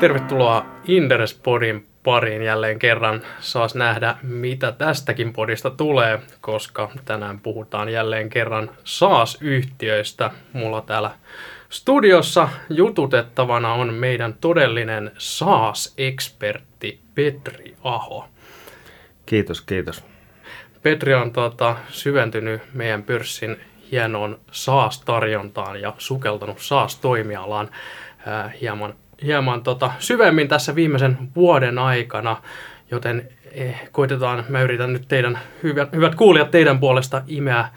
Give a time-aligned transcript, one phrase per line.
[0.00, 3.22] Tervetuloa Inderespodin pariin jälleen kerran.
[3.40, 10.30] Saas nähdä, mitä tästäkin podista tulee, koska tänään puhutaan jälleen kerran SaaS-yhtiöistä.
[10.52, 11.10] Mulla täällä
[11.68, 18.28] studiossa jututettavana on meidän todellinen SaaS-ekspertti Petri Aho.
[19.26, 20.04] Kiitos, kiitos.
[20.82, 23.60] Petri on tuota, syventynyt meidän pörssin
[23.92, 27.70] hienoon SaaS-tarjontaan ja sukeltanut SaaS-toimialaan
[28.60, 32.36] hieman, hieman tota, syvemmin tässä viimeisen vuoden aikana,
[32.90, 37.68] joten eh, koitetaan, mä yritän nyt teidän, hyvät, hyvät kuulijat, teidän puolesta imeä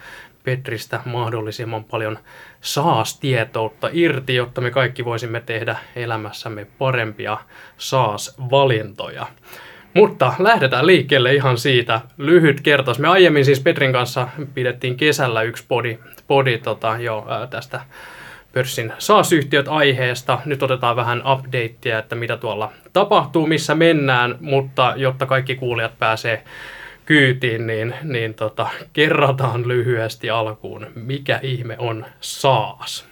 [0.44, 2.18] Petristä mahdollisimman paljon
[2.60, 7.38] SaaS-tietoutta irti, jotta me kaikki voisimme tehdä elämässämme parempia
[7.78, 9.26] SaaS-valintoja.
[9.94, 12.00] Mutta lähdetään liikkeelle ihan siitä.
[12.18, 12.98] Lyhyt kertaus.
[12.98, 17.80] Me aiemmin siis Petrin kanssa pidettiin kesällä yksi podi, podi tota, jo ää, tästä
[18.52, 20.38] pörssin SaaS-yhtiöt aiheesta.
[20.44, 26.44] Nyt otetaan vähän updatea, että mitä tuolla tapahtuu, missä mennään, mutta jotta kaikki kuulijat pääsee
[27.06, 33.06] kyytiin, niin, niin tota, kerrataan lyhyesti alkuun, mikä ihme on SaaS.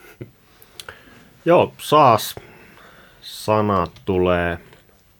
[1.44, 4.58] Joo, SaaS-sana tulee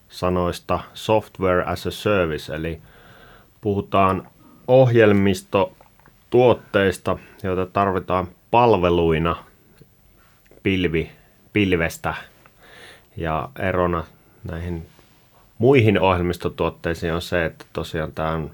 [0.08, 2.80] sanoista software as a service, eli
[3.60, 4.28] puhutaan
[4.68, 9.36] ohjelmistotuotteista, joita tarvitaan palveluina
[10.68, 11.10] pilvi,
[11.52, 12.14] pilvestä
[13.16, 14.04] ja erona
[14.44, 14.86] näihin
[15.58, 18.50] muihin ohjelmistotuotteisiin on se, että tosiaan tämä on,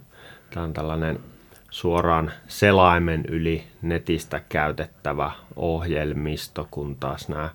[0.50, 1.18] tämä on tällainen
[1.70, 7.50] suoraan selaimen yli netistä käytettävä ohjelmisto, kun taas nämä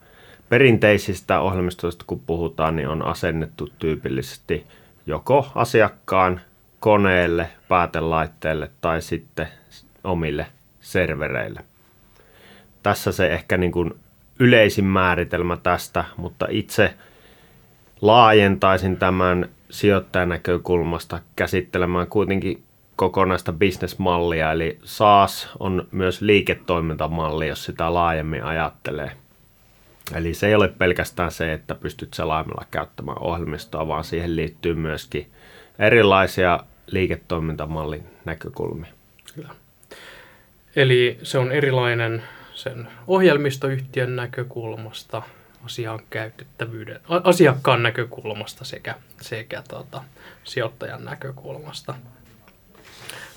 [0.50, 4.68] perinteisistä ohjelmistoista kun puhutaan, niin on asennettu tyypillisesti
[5.06, 6.42] joko asiakkaan
[6.80, 9.48] koneelle, päätelaitteelle tai sitten
[10.04, 10.48] omille
[10.82, 11.66] servereille.
[12.84, 13.94] Tässä se ehkä niin kuin
[14.40, 16.94] yleisin määritelmä tästä, mutta itse
[18.02, 22.64] laajentaisin tämän sijoittajan näkökulmasta käsittelemään kuitenkin
[22.96, 29.12] kokonaista bisnesmallia, eli SaaS on myös liiketoimintamalli, jos sitä laajemmin ajattelee–
[30.16, 35.32] Eli se ei ole pelkästään se, että pystyt selaimella käyttämään ohjelmistoa, vaan siihen liittyy myöskin
[35.80, 38.92] erilaisia liiketoimintamallin näkökulmia.
[39.36, 39.50] Kyllä.
[40.76, 42.24] Eli se on erilainen
[42.60, 45.22] sen ohjelmistoyhtiön näkökulmasta,
[45.66, 50.04] asian käytettävyyden, asiakkaan näkökulmasta sekä, sekä tuota,
[50.44, 51.96] sijoittajan näkökulmasta.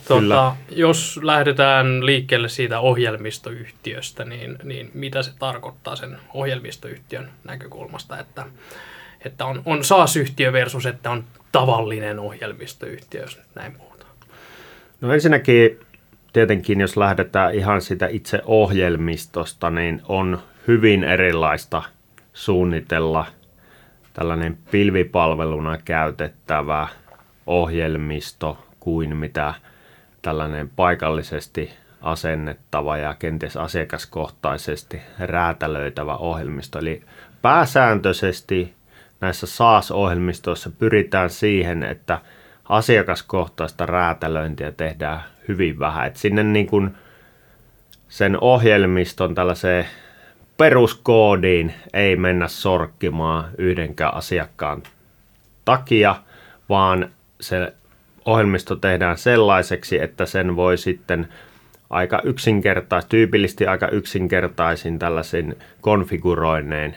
[0.08, 8.46] Tuota, jos lähdetään liikkeelle siitä ohjelmistoyhtiöstä, niin, niin mitä se tarkoittaa sen ohjelmistoyhtiön näkökulmasta, että,
[9.24, 14.10] että on, on SaaS-yhtiö versus että on tavallinen ohjelmistoyhtiö, jos näin puhutaan?
[15.00, 15.80] No ensinnäkin
[16.32, 20.38] tietenkin, jos lähdetään ihan sitä itse ohjelmistosta, niin on
[20.68, 21.82] hyvin erilaista
[22.32, 23.26] suunnitella
[24.12, 26.88] tällainen pilvipalveluna käytettävä
[27.46, 29.54] ohjelmisto kuin mitä–
[30.22, 31.70] tällainen paikallisesti
[32.02, 36.78] asennettava ja kenties asiakaskohtaisesti räätälöitävä ohjelmisto.
[36.78, 37.02] Eli
[37.42, 38.74] pääsääntöisesti
[39.20, 42.18] näissä SaaS-ohjelmistoissa pyritään siihen, että
[42.68, 46.06] asiakaskohtaista räätälöintiä tehdään hyvin vähän.
[46.06, 46.94] Et sinne niin kuin
[48.08, 49.86] sen ohjelmiston tällaiseen
[50.56, 54.82] peruskoodiin ei mennä sorkkimaan yhdenkään asiakkaan
[55.64, 56.16] takia,
[56.68, 57.72] vaan se
[58.24, 61.28] ohjelmisto tehdään sellaiseksi, että sen voi sitten
[61.90, 66.96] aika yksinkertais, tyypillisesti aika yksinkertaisin tällaisin konfiguroinnein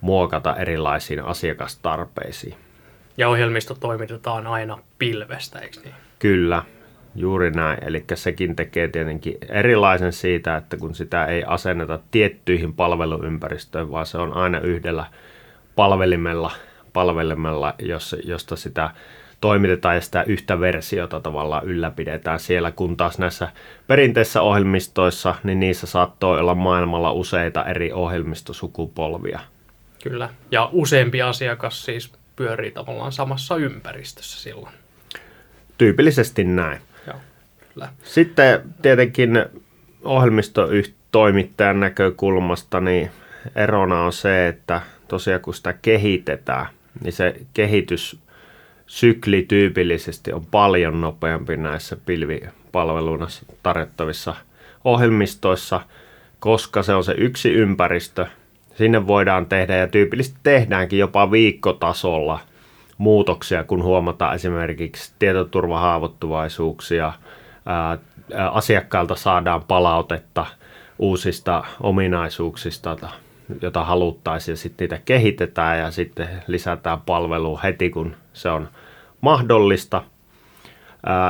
[0.00, 2.65] muokata erilaisiin asiakastarpeisiin.
[3.16, 5.94] Ja ohjelmisto toimitetaan aina pilvestä, eikö niin?
[6.18, 6.62] Kyllä,
[7.14, 7.78] juuri näin.
[7.84, 14.18] Eli sekin tekee tietenkin erilaisen siitä, että kun sitä ei asenneta tiettyihin palveluympäristöihin, vaan se
[14.18, 15.06] on aina yhdellä
[15.76, 16.50] palvelimella,
[16.92, 17.74] palvelimella
[18.24, 18.90] josta sitä
[19.40, 23.48] toimitetaan ja sitä yhtä versiota tavallaan ylläpidetään siellä, kun taas näissä
[23.86, 29.40] perinteisissä ohjelmistoissa, niin niissä saattoi olla maailmalla useita eri ohjelmistosukupolvia.
[30.02, 34.74] Kyllä, ja useampi asiakas siis pyörii tavallaan samassa ympäristössä silloin.
[35.78, 36.80] Tyypillisesti näin.
[37.06, 37.16] Joo,
[37.74, 37.88] kyllä.
[38.02, 39.44] Sitten tietenkin
[40.04, 43.10] ohjelmistotoimittajan näkökulmasta niin
[43.54, 46.66] erona on se, että tosiaan kun sitä kehitetään,
[47.04, 48.20] niin se kehitys
[48.86, 53.26] sykli tyypillisesti on paljon nopeampi näissä pilvipalveluna
[53.62, 54.34] tarjottavissa
[54.84, 55.80] ohjelmistoissa,
[56.40, 58.26] koska se on se yksi ympäristö.
[58.76, 62.40] Sinne voidaan tehdä ja tyypillisesti tehdäänkin jopa viikkotasolla
[62.98, 67.12] muutoksia, kun huomataan esimerkiksi tietoturvahaavoittuvaisuuksia,
[68.52, 70.46] asiakkailta saadaan palautetta
[70.98, 72.96] uusista ominaisuuksista
[73.62, 78.68] jota haluttaisiin ja sitten niitä kehitetään ja sitten lisätään palvelua heti, kun se on
[79.20, 80.02] mahdollista.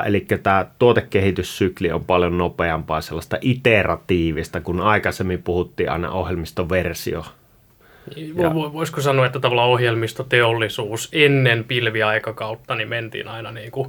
[0.07, 7.25] Eli tämä tuotekehityssykli on paljon nopeampaa, sellaista iteratiivista, kun aikaisemmin puhuttiin aina ohjelmistoversio.
[8.17, 8.55] Ja.
[8.55, 13.89] Voisiko sanoa, että tavallaan ohjelmistoteollisuus ennen pilviaikakautta niin mentiin aina niin kuin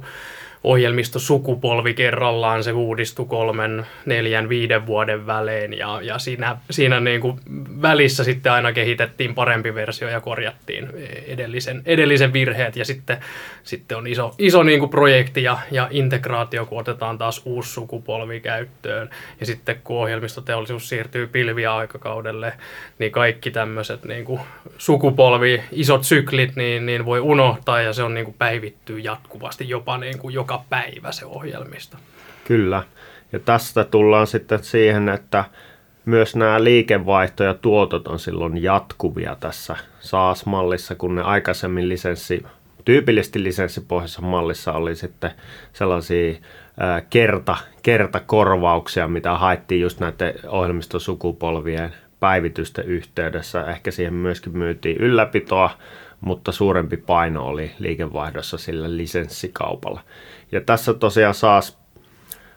[0.64, 7.40] ohjelmistosukupolvi kerrallaan, se uudistui kolmen, neljän, viiden vuoden välein ja, ja siinä, siinä niin kuin
[7.82, 10.88] välissä sitten aina kehitettiin parempi versio ja korjattiin
[11.26, 13.18] edellisen, edellisen virheet ja sitten,
[13.62, 18.40] sitten on iso, iso niin kuin projekti ja, ja integraatio, kun otetaan taas uusi sukupolvi
[18.40, 19.10] käyttöön.
[19.40, 22.52] Ja sitten kun ohjelmistoteollisuus siirtyy pilviaikakaudelle,
[22.98, 24.40] niin kaikki tämmöiset niin kuin
[24.78, 29.98] sukupolvi, isot syklit, niin, niin voi unohtaa ja se on niin kuin päivittyy jatkuvasti jopa
[29.98, 31.96] niin kuin joka päivä se ohjelmisto.
[32.44, 32.82] Kyllä.
[33.32, 35.44] Ja tästä tullaan sitten siihen, että
[36.04, 42.42] myös nämä liikevaihto ja tuotot on silloin jatkuvia tässä SaaS-mallissa, kun ne aikaisemmin lisenssi,
[42.84, 45.30] tyypillisesti lisenssipohjaisessa mallissa oli sitten
[45.72, 46.34] sellaisia
[46.80, 53.64] ää, kerta, kertakorvauksia, mitä haettiin just näiden ohjelmistosukupolvien päivitysten yhteydessä.
[53.64, 55.70] Ehkä siihen myöskin myytiin ylläpitoa,
[56.20, 60.00] mutta suurempi paino oli liikevaihdossa sillä lisenssikaupalla.
[60.52, 61.78] Ja tässä tosiaan SaaS,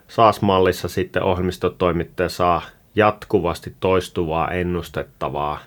[0.07, 2.61] SaaS-mallissa sitten ohjelmistotoimittaja saa
[2.95, 5.59] jatkuvasti toistuvaa ennustettavaa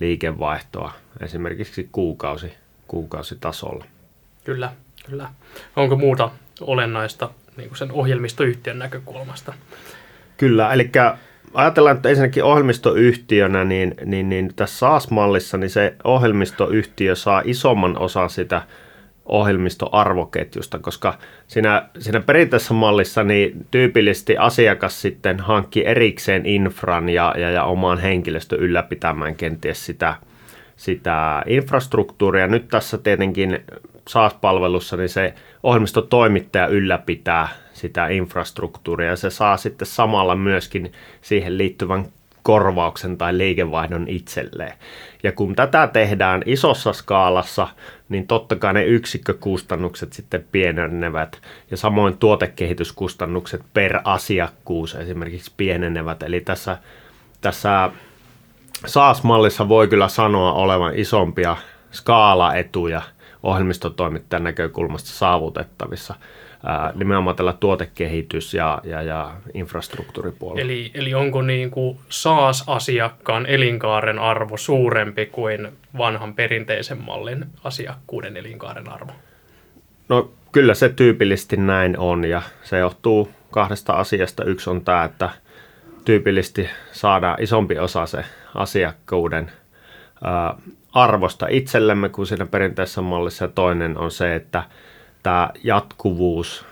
[0.00, 2.54] liikevaihtoa esimerkiksi kuukausi,
[2.88, 3.84] kuukausitasolla.
[4.44, 4.72] Kyllä,
[5.06, 5.28] kyllä.
[5.76, 6.30] Onko muuta
[6.60, 9.54] olennaista niin kuin sen ohjelmistoyhtiön näkökulmasta?
[10.36, 10.90] Kyllä, eli
[11.54, 18.30] ajatellaan, että ensinnäkin ohjelmistoyhtiönä, niin, niin, niin tässä SaaS-mallissa niin se ohjelmistoyhtiö saa isomman osan
[18.30, 18.62] sitä
[19.24, 27.50] ohjelmistoarvoketjusta, koska siinä, siinä perinteisessä mallissa niin tyypillisesti asiakas sitten hankki erikseen infran ja, ja,
[27.50, 30.14] ja oman henkilöstön ylläpitämään kenties sitä,
[30.76, 32.46] sitä infrastruktuuria.
[32.46, 33.58] Nyt tässä tietenkin
[34.08, 42.06] SaaS-palvelussa niin se ohjelmistotoimittaja ylläpitää sitä infrastruktuuria ja se saa sitten samalla myöskin siihen liittyvän
[42.44, 44.72] korvauksen tai liikevaihdon itselleen.
[45.22, 47.68] Ja kun tätä tehdään isossa skaalassa,
[48.08, 56.22] niin totta kai ne yksikkökustannukset sitten pienenevät ja samoin tuotekehityskustannukset per asiakkuus esimerkiksi pienenevät.
[56.22, 56.78] Eli tässä,
[57.40, 57.90] tässä
[58.86, 61.56] SaaS-mallissa voi kyllä sanoa olevan isompia
[61.92, 63.02] skaalaetuja
[63.42, 66.14] ohjelmistotoimittajan näkökulmasta saavutettavissa–
[66.64, 70.60] ää, nimenomaan tällä tuotekehitys- ja, ja, ja infrastruktuuripuolella.
[70.60, 75.68] Eli, eli onko niin kuin SaaS-asiakkaan elinkaaren arvo suurempi kuin
[75.98, 79.12] vanhan perinteisen mallin asiakkuuden elinkaaren arvo?
[80.08, 84.44] No kyllä se tyypillisesti näin on ja se johtuu kahdesta asiasta.
[84.44, 85.30] Yksi on tämä, että
[86.04, 88.24] tyypillisesti saadaan isompi osa se
[88.54, 89.50] asiakkuuden
[90.24, 90.54] ää,
[90.92, 93.44] arvosta itsellemme kuin siinä perinteisessä mallissa.
[93.44, 94.62] Ja toinen on se, että
[95.24, 96.66] tämä jatkuvuus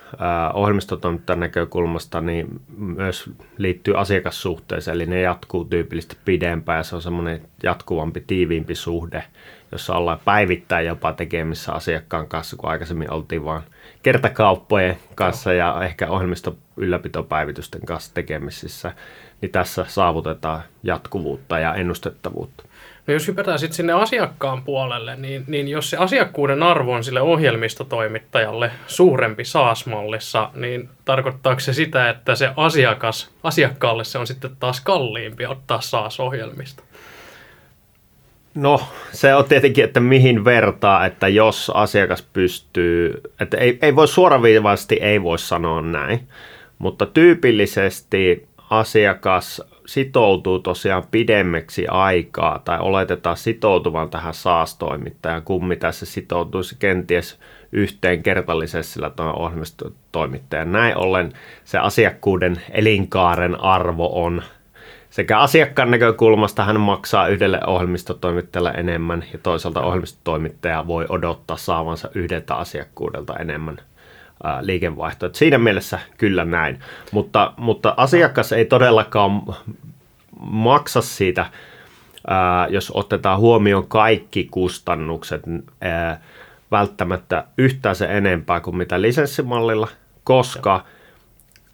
[0.55, 7.43] ohjelmistotoimittajan näkökulmasta niin myös liittyy asiakassuhteeseen, eli ne jatkuu tyypillisesti pidempään ja se on semmoinen
[7.63, 9.25] jatkuvampi, tiiviimpi suhde,
[9.73, 13.63] jossa ollaan päivittäin jopa tekemissä asiakkaan kanssa, kun aikaisemmin oltiin vain
[14.03, 18.93] kertakauppojen kanssa ja ehkä ohjelmisto ylläpitopäivitysten kanssa tekemisissä,
[19.41, 22.65] niin tässä saavutetaan jatkuvuutta ja ennustettavuutta.
[23.07, 27.21] No jos hypätään sitten sinne asiakkaan puolelle, niin, niin jos se asiakkuuden arvo on sille
[27.21, 34.81] ohjelmistotoimittajalle suurempi SaaS-mallissa, niin tarkoittaako se sitä, että se asiakas, asiakkaalle se on sitten taas
[34.81, 36.83] kalliimpi ottaa SaaS-ohjelmista?
[38.55, 38.81] No,
[39.13, 44.95] se on tietenkin, että mihin vertaa, että jos asiakas pystyy, että ei, ei voi suoraviivaisesti
[44.95, 46.29] ei voi sanoa näin,
[46.79, 56.07] mutta tyypillisesti asiakas sitoutuu tosiaan pidemmäksi aikaa tai oletetaan sitoutuvan tähän SaaS-toimittajaan, kuin mitä se
[56.07, 57.39] sitoutuisi kenties
[57.73, 60.73] yhteen kertallisella tuon ohjelmistotoimittajan.
[60.73, 61.33] Näin ollen
[61.65, 64.43] se asiakkuuden elinkaaren arvo on
[65.11, 72.55] sekä asiakkaan näkökulmasta hän maksaa yhdelle ohjelmistotoimittajalle enemmän ja toisaalta ohjelmistotoimittaja voi odottaa saavansa yhdeltä
[72.55, 73.79] asiakkuudelta enemmän
[74.61, 75.27] liikevaihtoa.
[75.27, 76.81] Et siinä mielessä kyllä näin,
[77.13, 79.43] mutta, mutta asiakas ei todellakaan
[80.41, 81.47] maksa siitä,
[82.27, 85.43] ää, jos otetaan huomioon kaikki kustannukset,
[85.81, 86.21] ää,
[86.71, 89.89] välttämättä yhtään se enempää kuin mitä lisenssimallilla,
[90.25, 90.85] koska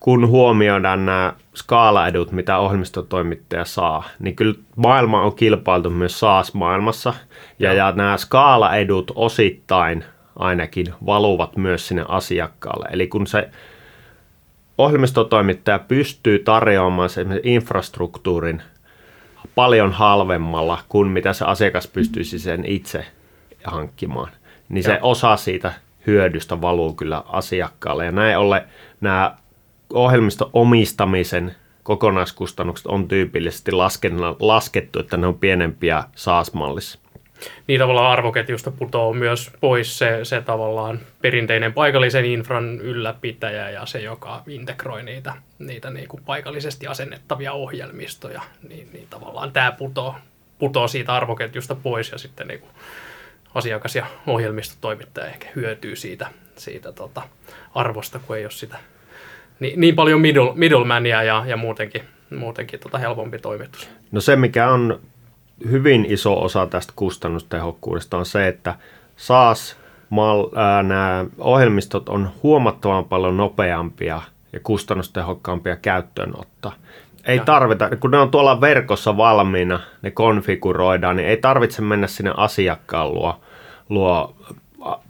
[0.00, 7.14] kun huomioidaan nämä skaalaedut, mitä ohjelmistotoimittaja saa, niin kyllä maailma on kilpailtu myös SaaS-maailmassa,
[7.58, 10.04] ja, ja nämä skaalaedut osittain–
[10.38, 12.88] ainakin valuvat myös sinne asiakkaalle.
[12.92, 13.48] Eli kun se
[14.78, 18.62] ohjelmistotoimittaja pystyy tarjoamaan sen infrastruktuurin
[19.54, 23.06] paljon halvemmalla kuin mitä se asiakas pystyisi sen itse
[23.64, 24.32] hankkimaan.
[24.68, 25.72] Niin se osa siitä
[26.06, 28.04] hyödystä valuu kyllä asiakkaalle.
[28.04, 28.62] Ja näin ollen
[29.00, 29.36] nämä
[29.92, 33.72] ohjelmiston omistamisen kokonaiskustannukset on tyypillisesti
[34.40, 36.98] laskettu, että ne on pienempiä SaaS-mallissa
[37.66, 44.00] niin tavallaan arvoketjusta putoaa myös pois se, se tavallaan perinteinen paikallisen infran ylläpitäjä ja se,
[44.00, 50.14] joka integroi niitä, niitä niin kuin paikallisesti asennettavia ohjelmistoja, niin, niin tavallaan tämä putoo,
[50.58, 52.70] putoo siitä arvoketjusta pois ja sitten niin kuin
[53.54, 56.26] asiakas ja ohjelmistotoimittaja ehkä hyötyy siitä,
[56.56, 57.22] siitä tota
[57.74, 58.78] arvosta, kun ei ole sitä
[59.60, 62.02] niin, niin paljon middle, middlemania ja, ja muutenkin,
[62.38, 63.90] muutenkin tota helpompi toimitus.
[64.12, 65.00] No se, mikä on
[65.70, 68.74] hyvin iso osa tästä kustannustehokkuudesta on se, että
[69.16, 69.76] SaaS
[70.10, 74.22] mal, ää, nämä ohjelmistot on huomattavan paljon nopeampia
[74.52, 76.72] ja kustannustehokkaampia käyttöönottaa.
[77.24, 82.32] Ei tarvita, kun ne on tuolla verkossa valmiina, ne konfiguroidaan, niin ei tarvitse mennä sinne
[82.36, 83.40] asiakkaan luo,
[83.88, 84.34] luo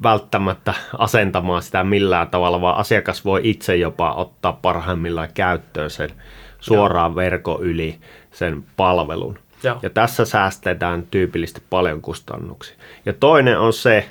[0.02, 6.10] välttämättä asentamaan sitä millään tavalla, vaan asiakas voi itse jopa ottaa parhaimmillaan käyttöön sen
[6.60, 7.98] suoraan verkon yli
[8.30, 9.38] sen palvelun.
[9.62, 9.78] Ja.
[9.82, 12.76] ja tässä säästetään tyypillisesti paljon kustannuksia.
[13.06, 14.08] Ja toinen on se,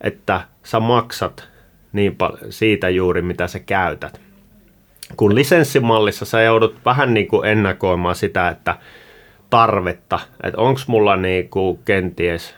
[0.00, 1.48] että sä maksat
[1.92, 4.20] niin paljon siitä juuri, mitä sä käytät.
[5.16, 8.76] Kun lisenssimallissa sä joudut vähän niin kuin ennakoimaan sitä, että
[9.50, 12.54] tarvetta, että onko mulla niin kuin kenties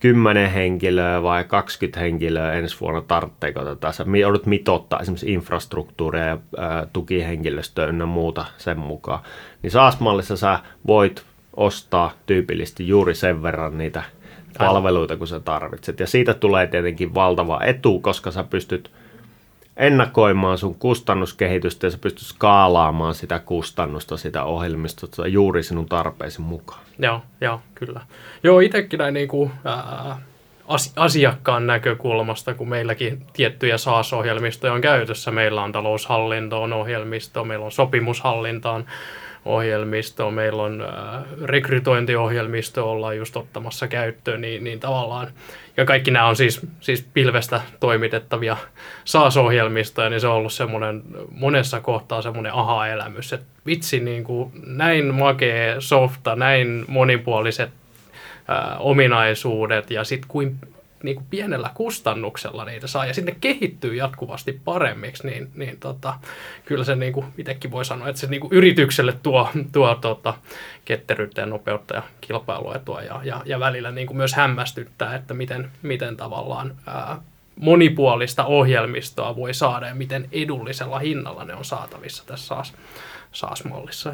[0.00, 3.92] 10 henkilöä vai 20 henkilöä ensi vuonna tarvitseeko tätä.
[3.92, 6.38] Sä joudut mitottaa esimerkiksi infrastruktuuria ja
[6.92, 9.20] tukihenkilöstöä ynnä muuta sen mukaan.
[9.62, 11.24] Niin SaaS-mallissa sä voit
[11.58, 14.02] ostaa tyypillisesti juuri sen verran niitä
[14.58, 16.00] palveluita, kun sä tarvitset.
[16.00, 18.90] Ja siitä tulee tietenkin valtava etu, koska sä pystyt
[19.76, 26.80] ennakoimaan sun kustannuskehitystä ja sä pystyt skaalaamaan sitä kustannusta, sitä ohjelmistosta juuri sinun tarpeesi mukaan.
[26.98, 28.00] Joo, joo, kyllä.
[28.42, 30.18] Joo, itsekin näin niin kuin, ää,
[30.96, 35.30] asiakkaan näkökulmasta, kun meilläkin tiettyjä SaaS-ohjelmistoja on käytössä.
[35.30, 38.84] Meillä on taloushallintoon ohjelmisto, meillä on sopimushallintaan
[39.48, 45.28] ohjelmisto, meillä on äh, rekrytointiohjelmisto, ollaan just ottamassa käyttöön, niin, niin tavallaan,
[45.76, 48.56] ja kaikki nämä on siis, siis pilvestä toimitettavia
[49.04, 55.14] SaaS-ohjelmistoja, niin se on ollut semmoinen monessa kohtaa semmoinen aha-elämys, että vitsi, niin kuin, näin
[55.14, 57.70] makee softa, näin monipuoliset
[58.50, 60.58] äh, ominaisuudet ja sitten kuin
[61.02, 66.14] niin kuin pienellä kustannuksella niitä saa ja sitten kehittyy jatkuvasti paremmiksi, niin, niin tota,
[66.64, 70.34] kyllä se niin kuin itsekin voi sanoa, että se niin kuin yritykselle tuo, tuo tota,
[70.84, 75.70] ketteryyttä ja nopeutta ja kilpailuetua ja, ja, ja välillä niin kuin myös hämmästyttää, että miten,
[75.82, 77.18] miten tavallaan ää,
[77.60, 82.74] monipuolista ohjelmistoa voi saada ja miten edullisella hinnalla ne on saatavissa tässä SaaS,
[83.32, 84.12] SaaS-mallissa.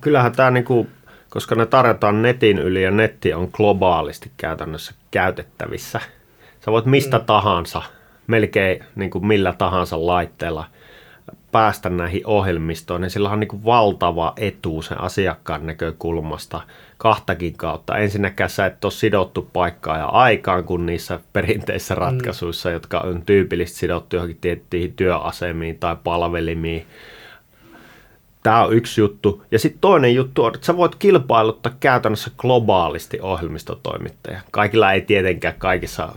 [0.00, 0.88] Kyllähän tämä niin kuin
[1.32, 6.00] koska ne tarjotaan netin yli ja netti on globaalisti käytännössä käytettävissä.
[6.60, 7.24] Sä voit mistä mm.
[7.24, 7.82] tahansa,
[8.26, 10.64] melkein niin kuin millä tahansa laitteella
[11.52, 16.60] päästä näihin ohjelmistoon, niin sillä on niin kuin valtava etu sen asiakkaan näkökulmasta
[16.98, 17.96] kahtakin kautta.
[17.96, 22.00] Ensinnäkään sä et ole sidottu paikkaa ja aikaan kuin niissä perinteisissä mm.
[22.00, 22.72] ratkaisuissa, mm.
[22.72, 26.86] jotka on tyypillisesti sidottu johonkin tiettyihin työasemiin tai palvelimiin
[28.42, 29.42] Tämä on yksi juttu.
[29.50, 34.40] Ja sitten toinen juttu on, että sä voit kilpailuttaa käytännössä globaalisti ohjelmistotoimittaja.
[34.50, 36.14] Kaikilla ei tietenkään kaikissa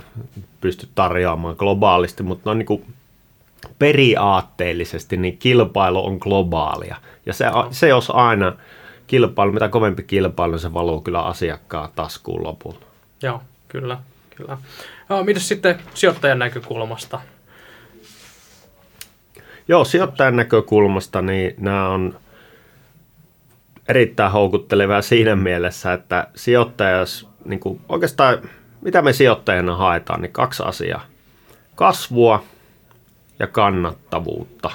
[0.61, 2.85] pysty tarjoamaan globaalisti, mutta on niin kuin
[3.79, 6.95] periaatteellisesti niin kilpailu on globaalia.
[7.25, 8.53] Ja se, se jos aina
[9.07, 12.85] kilpailu, mitä kovempi kilpailu, se valuu kyllä asiakkaan taskuun lopulta.
[13.21, 13.97] Joo, kyllä.
[14.35, 14.57] kyllä.
[15.09, 17.19] No, mitäs sitten sijoittajan näkökulmasta?
[19.67, 22.19] Joo, sijoittajan näkökulmasta niin nämä on
[23.89, 28.37] erittäin houkuttelevaa siinä mielessä, että sijoittajas, niin kuin oikeastaan
[28.81, 31.05] mitä me sijoittajana haetaan, niin kaksi asiaa.
[31.75, 32.43] Kasvua
[33.39, 34.71] ja kannattavuutta.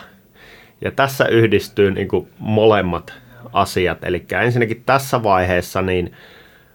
[0.80, 3.12] Ja tässä yhdistyy niin kuin molemmat
[3.52, 4.04] asiat.
[4.04, 6.12] Eli ensinnäkin tässä vaiheessa, niin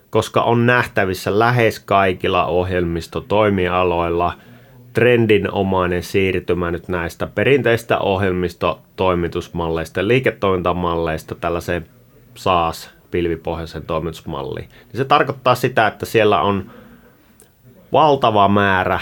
[0.09, 4.33] koska on nähtävissä lähes kaikilla ohjelmistotoimialoilla–
[4.95, 11.87] trendinomainen siirtymä nyt näistä perinteistä ohjelmistotoimitusmalleista liiketoimintamalleista tällaiseen
[12.35, 14.69] SaaS pilvipohjaisen toimitusmalliin.
[14.69, 16.71] Niin se tarkoittaa sitä, että siellä on
[17.93, 18.99] valtava määrä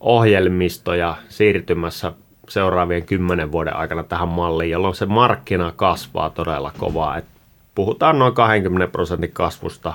[0.00, 2.12] ohjelmistoja siirtymässä
[2.48, 7.16] seuraavien kymmenen vuoden aikana tähän malliin, jolloin se markkina kasvaa todella kovaa.
[7.16, 7.24] Et
[7.74, 9.94] puhutaan noin 20 prosentin kasvusta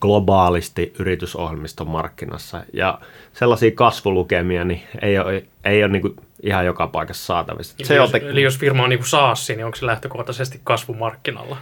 [0.00, 2.62] globaalisti yritysohjelmiston markkinassa.
[2.72, 2.98] Ja
[3.32, 7.74] sellaisia kasvulukemia niin ei ole, ei ole niin kuin ihan joka paikassa saatavissa.
[7.78, 8.18] Eli, se jos, te...
[8.18, 11.56] eli jos firma on niin kuin SaaS, niin onko se lähtökohtaisesti kasvumarkkinalla?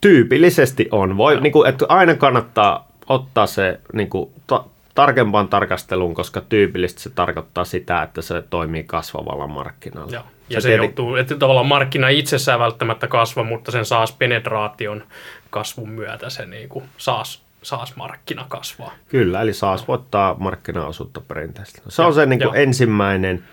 [0.00, 1.16] Tyypillisesti on.
[1.16, 4.64] Voi, niin kuin, että aina kannattaa ottaa se niin kuin, ta-
[4.94, 10.12] tarkempaan tarkasteluun, koska tyypillisesti se tarkoittaa sitä, että se toimii kasvavalla markkinalla.
[10.12, 10.24] Joo.
[10.50, 15.02] Ja se, se joutuu, että tavallaan markkina itsessään välttämättä kasva, mutta sen saas penetraation
[15.50, 18.92] kasvun myötä se niin kuin saas, saas markkina kasvaa.
[19.08, 21.82] Kyllä, eli saas voittaa markkinaosuutta perinteisesti.
[21.88, 23.44] Se on se niin kuin ensimmäinen,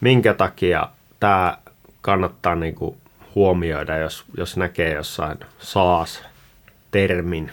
[0.00, 0.88] minkä takia
[1.20, 1.58] tämä
[2.00, 2.96] kannattaa niin kuin
[3.34, 7.50] huomioida, jos, jos näkee jossain SaaS-termin.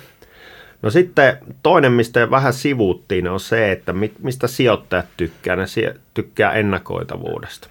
[0.81, 5.55] No sitten toinen, mistä vähän sivuuttiin, on se, että mistä sijoittajat tykkää.
[5.55, 5.65] Ne
[6.13, 7.69] tykkää ennakoitavuudesta.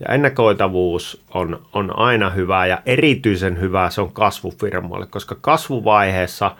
[0.00, 6.56] Ja ennakoitavuus on, on aina hyvä ja erityisen hyvä se on kasvufirmoille, koska kasvuvaiheessa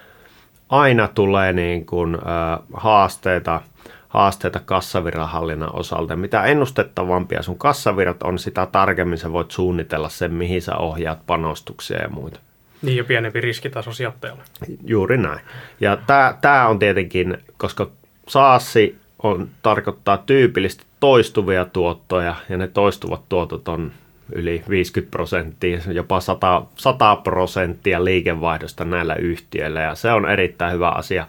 [0.69, 3.61] aina tulee niin kuin, äh, haasteita,
[4.09, 6.17] haasteita kassavirrahallinnan osalta.
[6.17, 11.99] Mitä ennustettavampia sun kassavirrat on, sitä tarkemmin sä voit suunnitella sen, mihin sä ohjaat panostuksia
[11.99, 12.41] ja muita.
[12.83, 14.43] Niin, ja pienempi riskitaso sijoittajalle.
[14.85, 15.41] Juuri näin.
[15.81, 15.99] Ja
[16.41, 17.91] tämä on tietenkin, koska
[18.29, 23.93] saassi on, tarkoittaa tyypillisesti toistuvia tuottoja, ja ne toistuvat tuotot on
[24.33, 30.89] yli 50 prosenttia, jopa 100, 100 prosenttia liikevaihdosta näillä yhtiöillä, ja se on erittäin hyvä
[30.89, 31.27] asia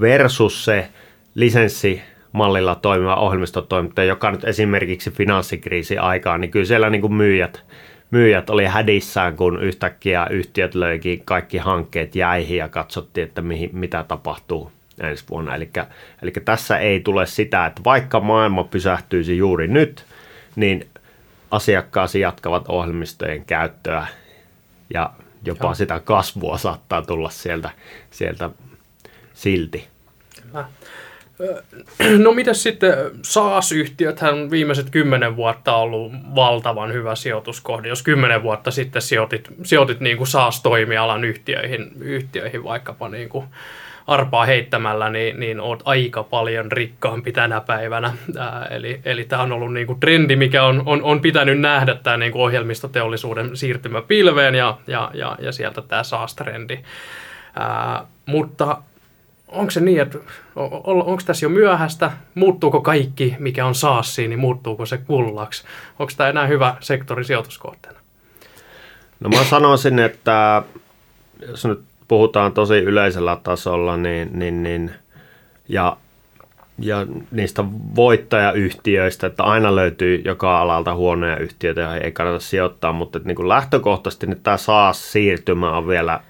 [0.00, 0.88] versus se
[1.34, 7.62] lisenssi mallilla toimiva ohjelmistotoimittaja, joka nyt esimerkiksi finanssikriisi aikaan, niin kyllä siellä niin kuin myyjät,
[8.10, 14.04] myyjät oli hädissään, kun yhtäkkiä yhtiöt löikin kaikki hankkeet jäihin ja katsottiin, että mihin, mitä
[14.08, 15.54] tapahtuu ensi vuonna.
[15.54, 15.70] Eli,
[16.22, 20.04] eli tässä ei tule sitä, että vaikka maailma pysähtyisi juuri nyt,
[20.56, 20.86] niin
[21.50, 24.06] asiakkaasi jatkavat ohjelmistojen käyttöä
[24.94, 25.10] ja
[25.44, 25.74] jopa Joo.
[25.74, 27.70] sitä kasvua saattaa tulla sieltä,
[28.10, 28.50] sieltä
[29.34, 29.88] silti.
[30.42, 30.64] Kyllä.
[32.18, 37.88] No mitäs sitten SaaS-yhtiöthän viimeiset kymmenen vuotta on ollut valtavan hyvä sijoituskohde.
[37.88, 43.46] Jos kymmenen vuotta sitten sijoitit, sijoitit niin kuin SaaS-toimialan yhtiöihin, yhtiöihin vaikkapa niin kuin
[44.06, 48.12] arpaa heittämällä, niin, niin oot aika paljon rikkaampi tänä päivänä.
[48.38, 51.94] Ää, eli, eli tämä on ollut niin kuin trendi, mikä on, on, on pitänyt nähdä
[51.94, 56.78] tämä niin kuin ohjelmistoteollisuuden siirtymä pilveen ja, ja, ja, ja sieltä tämä SaaS-trendi.
[57.56, 58.82] Ää, mutta
[59.48, 60.18] onko se niin, että
[60.84, 65.64] onko tässä jo myöhäistä, muuttuuko kaikki, mikä on saassi, niin muuttuuko se kullaksi?
[65.98, 68.00] Onko tämä enää hyvä sektori sijoituskohteena?
[69.20, 70.62] No mä sanoisin, että
[71.48, 74.90] jos nyt puhutaan tosi yleisellä tasolla, niin, niin, niin
[75.68, 75.96] ja,
[76.78, 77.64] ja niistä
[77.96, 83.36] voittajayhtiöistä, että aina löytyy joka alalta huonoja yhtiöitä, joihin ei kannata sijoittaa, mutta että niin
[83.36, 86.20] kuin lähtökohtaisesti niin tämä SaaS-siirtymä on vielä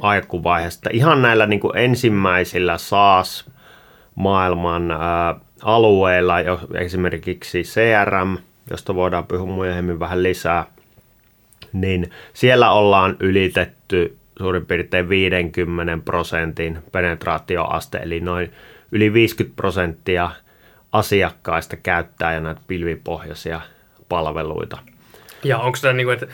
[0.00, 0.90] aikuvaiheesta.
[0.92, 8.36] Ihan näillä niin kuin ensimmäisillä SaaS-maailman ää, alueilla, jo, esimerkiksi CRM,
[8.70, 10.64] josta voidaan puhua myöhemmin vähän lisää,
[11.72, 18.52] niin siellä ollaan ylitetty suurin piirtein 50 prosentin penetraatioaste, eli noin
[18.92, 20.30] yli 50 prosenttia
[20.92, 23.60] asiakkaista käyttää näitä pilvipohjaisia
[24.08, 24.78] palveluita.
[25.44, 26.26] Ja onko tämä niin kuin, että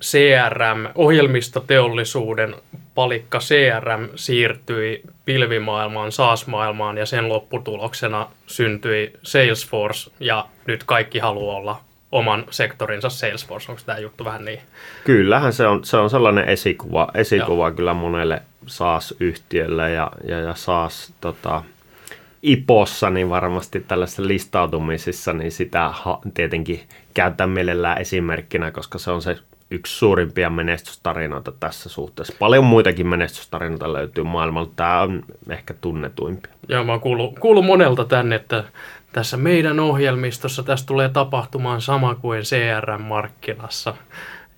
[0.00, 2.54] CRM, ohjelmistoteollisuuden
[2.94, 11.80] palikka CRM siirtyi pilvimaailmaan, SaaS-maailmaan ja sen lopputuloksena syntyi Salesforce ja nyt kaikki haluaa olla
[12.12, 13.72] oman sektorinsa Salesforce.
[13.72, 14.60] Onko tämä juttu vähän niin?
[15.04, 21.12] Kyllähän se on, se on sellainen esikuva, esikuva kyllä monelle SaaS-yhtiölle ja, ja, ja SaaS
[21.20, 21.62] tota,
[22.42, 26.80] IPOssa, niin varmasti tällaisessa listautumisissa, niin sitä ha, tietenkin
[27.14, 29.36] käytän mielellään esimerkkinä, koska se on se
[29.70, 32.34] yksi suurimpia menestystarinoita tässä suhteessa.
[32.38, 34.72] Paljon muitakin menestystarinoita löytyy maailmalta.
[34.76, 36.52] Tämä on ehkä tunnetuimpia.
[36.68, 38.64] Joo, mä oon kuullut, kuullut monelta tänne, että
[39.12, 43.94] tässä meidän ohjelmistossa tässä tulee tapahtumaan sama kuin CRM-markkinassa.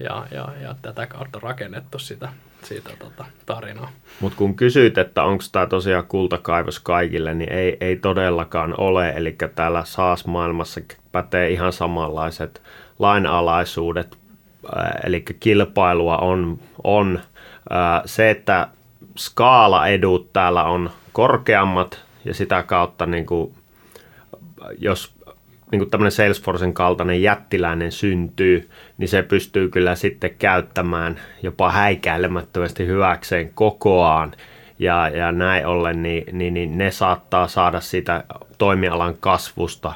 [0.01, 2.29] Ja, ja, ja tätä kautta rakennettu sitä,
[2.63, 3.91] siitä tota, tarinaa.
[4.21, 9.11] Mutta kun kysyit, että onko tämä tosiaan kultakaivos kaikille, niin ei, ei todellakaan ole.
[9.11, 10.81] Eli täällä SaaS-maailmassa
[11.13, 12.63] pätee ihan samanlaiset
[12.99, 14.19] lainalaisuudet,
[15.05, 17.21] eli kilpailua on, on
[18.05, 18.69] se, että
[19.19, 23.55] skaalaedut täällä on korkeammat ja sitä kautta niin kuin
[24.79, 25.15] jos
[25.73, 33.51] niin tämmöinen Salesforcen kaltainen jättiläinen syntyy, niin se pystyy kyllä sitten käyttämään jopa häikäilemättömästi hyväkseen
[33.55, 34.33] kokoaan.
[34.79, 38.25] Ja, ja näin ollen, niin, niin, niin ne saattaa saada sitä
[38.59, 39.93] toimialan kasvusta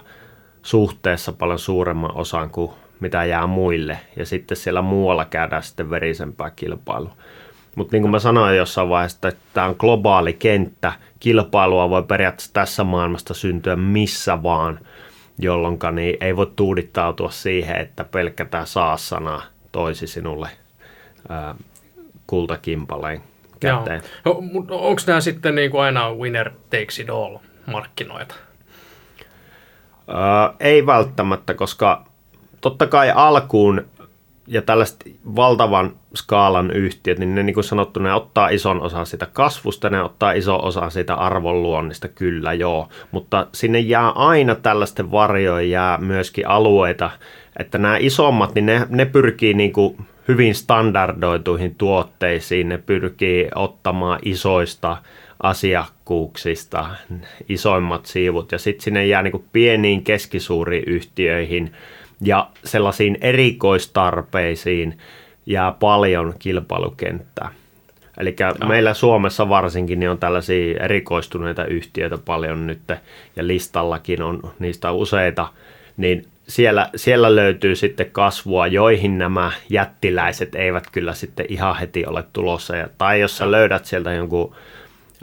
[0.63, 3.99] suhteessa paljon suuremman osan kuin mitä jää muille.
[4.17, 7.17] Ja sitten siellä muualla käydään sitten verisempää kilpailua.
[7.75, 10.93] Mutta niin kuin mä sanoin jossain vaiheessa, että tämä on globaali kenttä.
[11.21, 14.79] Kilpailua voi periaatteessa tässä maailmasta syntyä missä vaan,
[15.39, 20.49] jolloin niin ei voi tuudittautua siihen, että pelkkä tämä saa-sana toisi sinulle
[21.29, 21.55] ää,
[22.27, 23.23] kultakimpaleen
[23.61, 24.03] käteen.
[24.25, 24.31] No,
[24.71, 28.35] Onko nämä sitten niin kuin aina winner takes it all markkinoita?
[30.09, 30.17] Öö,
[30.61, 32.05] ei välttämättä, koska
[32.61, 33.87] totta kai alkuun
[34.47, 35.05] ja tällaiset
[35.37, 40.03] valtavan skaalan yhtiöt, niin ne niin kuin sanottu, ne ottaa ison osan sitä kasvusta, ne
[40.03, 46.49] ottaa iso osa siitä arvonluonnista, kyllä joo, mutta sinne jää aina tällaisten varjoja, jää myöskin
[46.49, 47.11] alueita,
[47.59, 49.97] että nämä isommat, niin ne, ne pyrkii niin kuin
[50.29, 54.97] hyvin standardoituihin tuotteisiin, ne pyrkii ottamaan isoista
[55.43, 56.87] asiakkuuksista
[57.49, 58.53] isoimmat siivut.
[58.53, 61.73] Ja sitten sinne jää niin kuin pieniin keskisuuriin yhtiöihin
[62.25, 64.99] ja sellaisiin erikoistarpeisiin
[65.47, 67.51] jää paljon kilpailukenttää.
[68.19, 68.69] Eli no.
[68.69, 72.81] meillä Suomessa varsinkin niin on tällaisia erikoistuneita yhtiöitä paljon nyt
[73.37, 75.49] ja listallakin on niistä useita,
[75.97, 82.25] niin siellä, siellä löytyy sitten kasvua, joihin nämä jättiläiset eivät kyllä sitten ihan heti ole
[82.33, 82.77] tulossa.
[82.77, 84.55] Ja, tai jos sä löydät sieltä jonkun,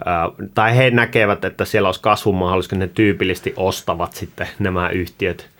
[0.04, 5.51] ää, tai he näkevät, että siellä olisi kasvumahdollisuus, ne tyypillisesti ostavat sitten nämä yhtiöt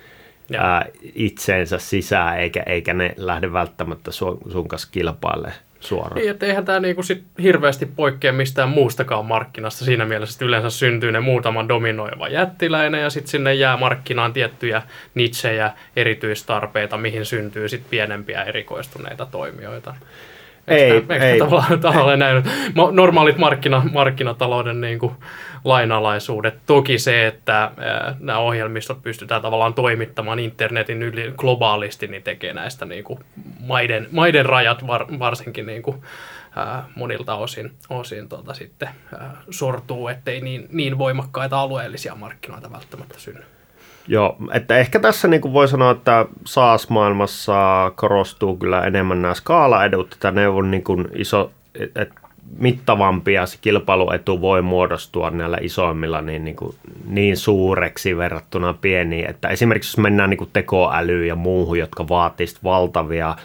[0.59, 6.17] ää, itseensä sisään, eikä, eikä ne lähde välttämättä sun, sun kanssa kilpailemaan suoraan.
[6.17, 10.71] Niin, että eihän tämä niinku sit hirveästi poikkea mistään muustakaan markkinasta siinä mielessä, että yleensä
[10.71, 14.83] syntyy ne muutama dominoiva jättiläinen ja sitten sinne jää markkinaan tiettyjä
[15.15, 19.95] nitsejä, erityistarpeita, mihin syntyy sitten pienempiä erikoistuneita toimijoita.
[20.69, 21.39] Ei, eikö ei.
[21.39, 22.45] Tavallaan, tavallaan näin,
[22.93, 25.13] normaalit markkina, markkinatalouden niin kuin
[25.65, 26.55] lainalaisuudet.
[26.67, 32.85] Toki se, että ää, nämä ohjelmistot pystytään tavallaan toimittamaan internetin yli globaalisti, niin tekee näistä
[32.85, 33.19] niin kuin
[33.61, 36.03] maiden, maiden rajat var, varsinkin niin kuin,
[36.57, 43.19] ää, monilta osin, osin tota, sitten ää, sortuu, ettei niin, niin voimakkaita alueellisia markkinoita välttämättä
[43.19, 43.43] synny.
[44.09, 50.13] Joo, että ehkä tässä niin kuin voi sanoa, että SaaS-maailmassa korostuu kyllä enemmän nämä skaalaedut,
[50.13, 52.15] että ne on niin kuin iso, että
[52.59, 59.31] mittavampi ja se kilpailuetu voi muodostua näillä isoimmilla niin, niin, kuin, niin suureksi verrattuna pieniin,
[59.31, 63.37] että esimerkiksi jos mennään niin kuin tekoälyyn ja muuhun, jotka vaatisivat valtavia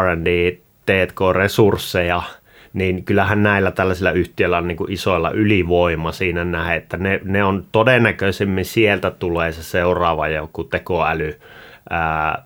[0.00, 2.22] R&D, T&K-resursseja,
[2.72, 7.44] niin kyllähän näillä tällaisilla yhtiöillä on niin kuin isoilla ylivoima siinä nähdä, että ne, ne
[7.44, 11.40] on todennäköisemmin sieltä tulee se seuraava joku tekoäly,
[11.90, 12.44] ää,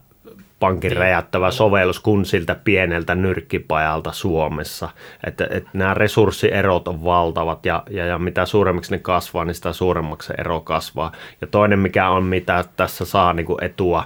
[0.60, 0.98] pankin niin.
[0.98, 4.88] räjättävä sovellus kuin siltä pieneltä nyrkkipajalta Suomessa.
[5.26, 9.72] Että, että nämä resurssierot on valtavat ja, ja, ja mitä suuremmiksi ne kasvaa, niin sitä
[9.72, 11.12] suuremmaksi se ero kasvaa.
[11.40, 14.04] Ja toinen mikä on, mitä tässä saa niin kuin etua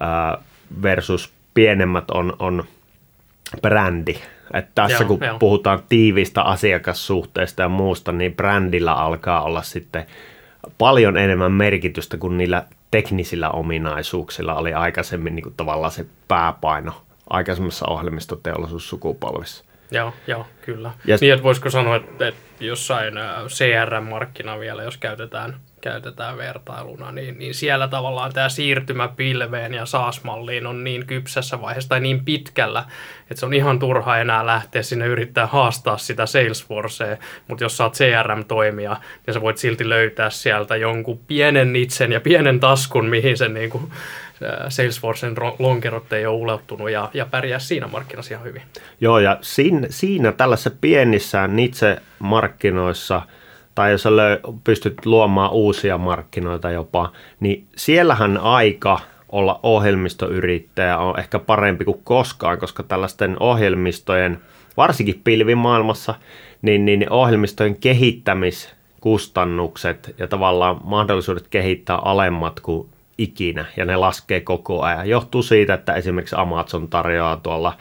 [0.00, 0.38] ää,
[0.82, 2.64] versus pienemmät on, on
[3.62, 4.14] brändi.
[4.54, 5.38] Että tässä joo, kun joo.
[5.38, 10.06] puhutaan tiivistä asiakassuhteesta ja muusta, niin brändillä alkaa olla sitten
[10.78, 16.92] paljon enemmän merkitystä kuin niillä teknisillä ominaisuuksilla oli aikaisemmin niin kuin tavallaan se pääpaino
[17.30, 19.64] aikaisemmassa ohjelmistoteollisuussukupolvissa.
[19.90, 20.90] Joo, joo, kyllä.
[21.04, 23.14] Ja niin, että voisiko sanoa, että, että jossain
[23.48, 30.66] CRM-markkina vielä, jos käytetään käytetään vertailuna, niin, niin siellä tavallaan tämä siirtymä pilveen ja SaaS-malliin
[30.66, 32.84] on niin kypsässä vaiheessa tai niin pitkällä,
[33.20, 37.16] että se on ihan turha enää lähteä sinne yrittää haastaa sitä Salesforcea,
[37.48, 42.60] mutta jos oot CRM-toimija, niin sä voit silti löytää sieltä jonkun pienen itsen ja pienen
[42.60, 43.92] taskun, mihin se niin kuin,
[44.68, 48.62] Salesforcen lonkerot ei ole ulottunut ja, ja pärjää siinä markkinassa ihan hyvin.
[49.00, 53.22] Joo, ja siinä, siinä tällaisessa pienissä Nitse-markkinoissa–
[53.74, 54.04] tai jos
[54.64, 62.58] pystyt luomaan uusia markkinoita jopa, niin siellähän aika olla ohjelmistoyrittäjä on ehkä parempi kuin koskaan,
[62.58, 64.38] koska tällaisten ohjelmistojen,
[64.76, 66.14] varsinkin pilvimaailmassa,
[66.62, 74.82] niin, niin ohjelmistojen kehittämiskustannukset ja tavallaan mahdollisuudet kehittää alemmat kuin ikinä, ja ne laskee koko
[74.82, 75.08] ajan.
[75.08, 77.72] Johtuu siitä, että esimerkiksi Amazon tarjoaa tuolla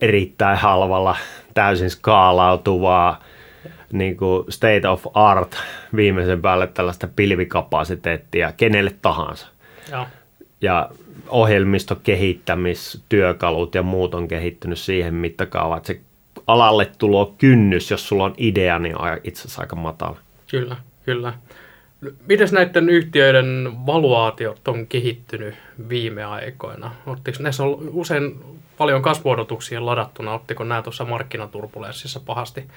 [0.00, 1.16] erittäin halvalla
[1.54, 3.20] täysin skaalautuvaa
[3.92, 5.56] niin kuin state of art
[5.96, 9.46] viimeisen päälle tällaista pilvikapasiteettia kenelle tahansa.
[9.90, 10.06] Joo.
[10.60, 10.90] Ja
[11.28, 16.00] ohjelmistokehittämistyökalut ja muut on kehittynyt siihen mittakaavaan, että se
[16.46, 20.16] alalle tulo kynnys, jos sulla on idea, niin on itse asiassa aika matala.
[20.50, 21.32] Kyllä, kyllä.
[22.26, 25.54] Miten näiden yhtiöiden valuaatiot on kehittynyt
[25.88, 26.90] viime aikoina?
[27.06, 28.40] Ottiko, näissä on usein
[28.78, 30.34] paljon kasvuodotuksia ladattuna.
[30.34, 32.68] Ottiko nämä tuossa markkinaturbulenssissa pahasti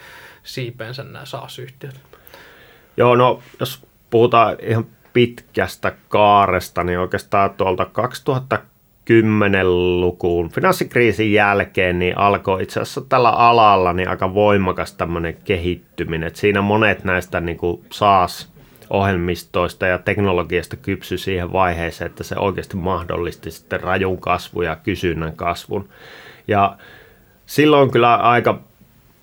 [0.44, 2.02] siipensä nämä SaaS-yhtiöt?
[2.98, 12.64] Joo, no jos puhutaan ihan pitkästä kaaresta, niin oikeastaan tuolta 2010-lukuun finanssikriisin jälkeen niin alkoi
[12.64, 16.28] itse asiassa tällä alalla niin aika voimakas tämmöinen kehittyminen.
[16.28, 18.51] Et siinä monet näistä niin kuin SaaS
[18.92, 25.36] ohjelmistoista ja teknologiasta kypsy siihen vaiheeseen, että se oikeasti mahdollisti sitten rajun kasvun ja kysynnän
[25.36, 25.90] kasvun.
[26.48, 26.78] Ja
[27.46, 28.60] silloin kyllä aika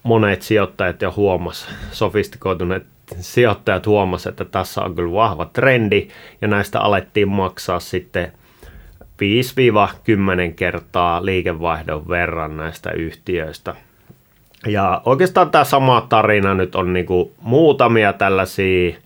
[0.02, 2.86] monet sijoittajat jo huomas, sofistikoituneet
[3.20, 6.08] sijoittajat huomas, että tässä on kyllä vahva trendi
[6.40, 8.32] ja näistä alettiin maksaa sitten
[9.04, 13.74] 5-10 kertaa liikevaihdon verran näistä yhtiöistä.
[14.66, 18.96] Ja oikeastaan tämä sama tarina nyt on niinku muutamia tällaisia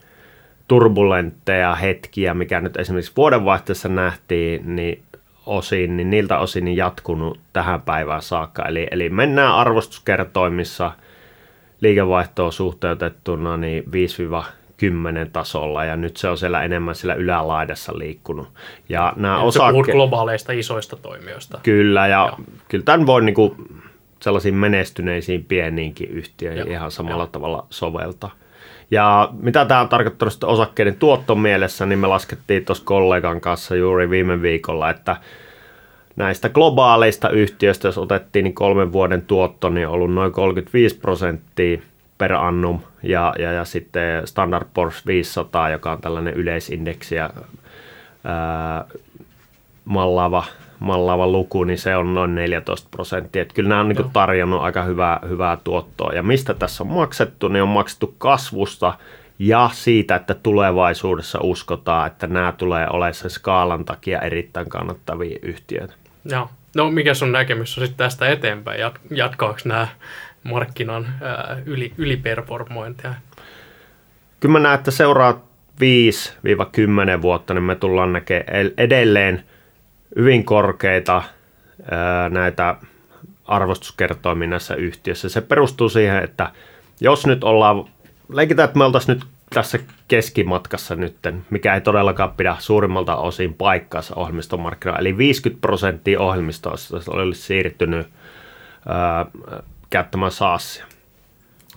[0.73, 5.03] turbulentteja hetkiä, mikä nyt esimerkiksi vuodenvaihteessa nähtiin, niin
[5.47, 8.65] osin, niin niiltä osin niin jatkunut tähän päivään saakka.
[8.65, 10.93] Eli, eli mennään arvostuskertoimissa
[11.81, 13.85] liikevaihtoon suhteutettuna niin
[14.77, 18.49] 10 tasolla ja nyt se on siellä enemmän sillä ylälaidassa liikkunut.
[18.89, 19.93] Ja nämä ja osake...
[19.93, 21.61] globaaleista isoista toimijoista.
[21.63, 22.39] Kyllä, ja Joo.
[22.69, 23.55] kyllä tämän voi niin kuin
[24.21, 26.71] sellaisiin menestyneisiin pieniinkin yhtiöihin Joo.
[26.71, 27.27] ihan samalla Joo.
[27.27, 28.42] tavalla soveltaa.
[28.91, 34.11] Ja mitä tämä on tarkoittanut osakkeiden tuotton mielessä, niin me laskettiin tuossa kollegan kanssa juuri
[34.11, 35.17] viime viikolla, että
[36.17, 41.79] näistä globaaleista yhtiöistä, jos otettiin, niin kolmen vuoden tuotto niin on ollut noin 35 prosenttia
[42.19, 47.31] per annum, ja, ja, ja sitten Standard Poor's 500, joka on tällainen yleisindeksi ja
[48.25, 48.85] ää,
[49.85, 50.45] mallaava,
[50.83, 53.43] mallaava luku, niin se on noin 14 prosenttia.
[53.43, 56.13] Että kyllä nämä on niin tarjonnut aika hyvää, hyvää tuottoa.
[56.13, 58.95] Ja mistä tässä on maksettu, niin on maksettu kasvusta
[59.39, 65.95] ja siitä, että tulevaisuudessa uskotaan, että nämä tulee olemaan sen skaalan takia erittäin kannattavia yhtiöitä.
[66.25, 66.51] Joo.
[66.77, 68.81] No mikä sun näkemys on sitten tästä eteenpäin?
[69.11, 69.89] Jatkaako nämä
[70.43, 73.15] markkinan ää, yli, yliperformointia?
[74.41, 75.47] Kyllä mä näen, että seuraa
[77.19, 79.45] 5-10 vuotta, niin me tullaan näkemään edelleen
[80.17, 81.23] hyvin korkeita
[82.31, 82.77] näitä
[83.45, 85.29] arvostuskertoimia näissä yhtiöissä.
[85.29, 86.51] Se perustuu siihen, että
[87.01, 87.85] jos nyt ollaan,
[88.29, 91.17] leikitään, että me oltaisiin nyt tässä keskimatkassa nyt,
[91.51, 95.01] mikä ei todellakaan pidä suurimmalta osin paikkaansa ohjelmistomarkkinoilla.
[95.01, 98.07] Eli 50 prosenttia ohjelmistoista olisi siirtynyt
[98.89, 99.27] ää,
[99.91, 100.85] käyttämään SaaSia.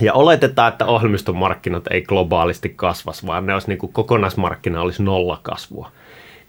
[0.02, 5.40] Ja oletetaan, että ohjelmistomarkkinat ei globaalisti kasvas, vaan ne olisi niin kuin kokonaismarkkina olisi nolla
[5.44, 5.92] kasvua.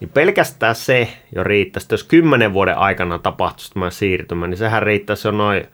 [0.01, 5.29] Niin pelkästään se jo riittäisi, jos 10 vuoden aikana tapahtuisi tämä siirtymä, niin sehän riittäisi
[5.29, 5.67] jo noin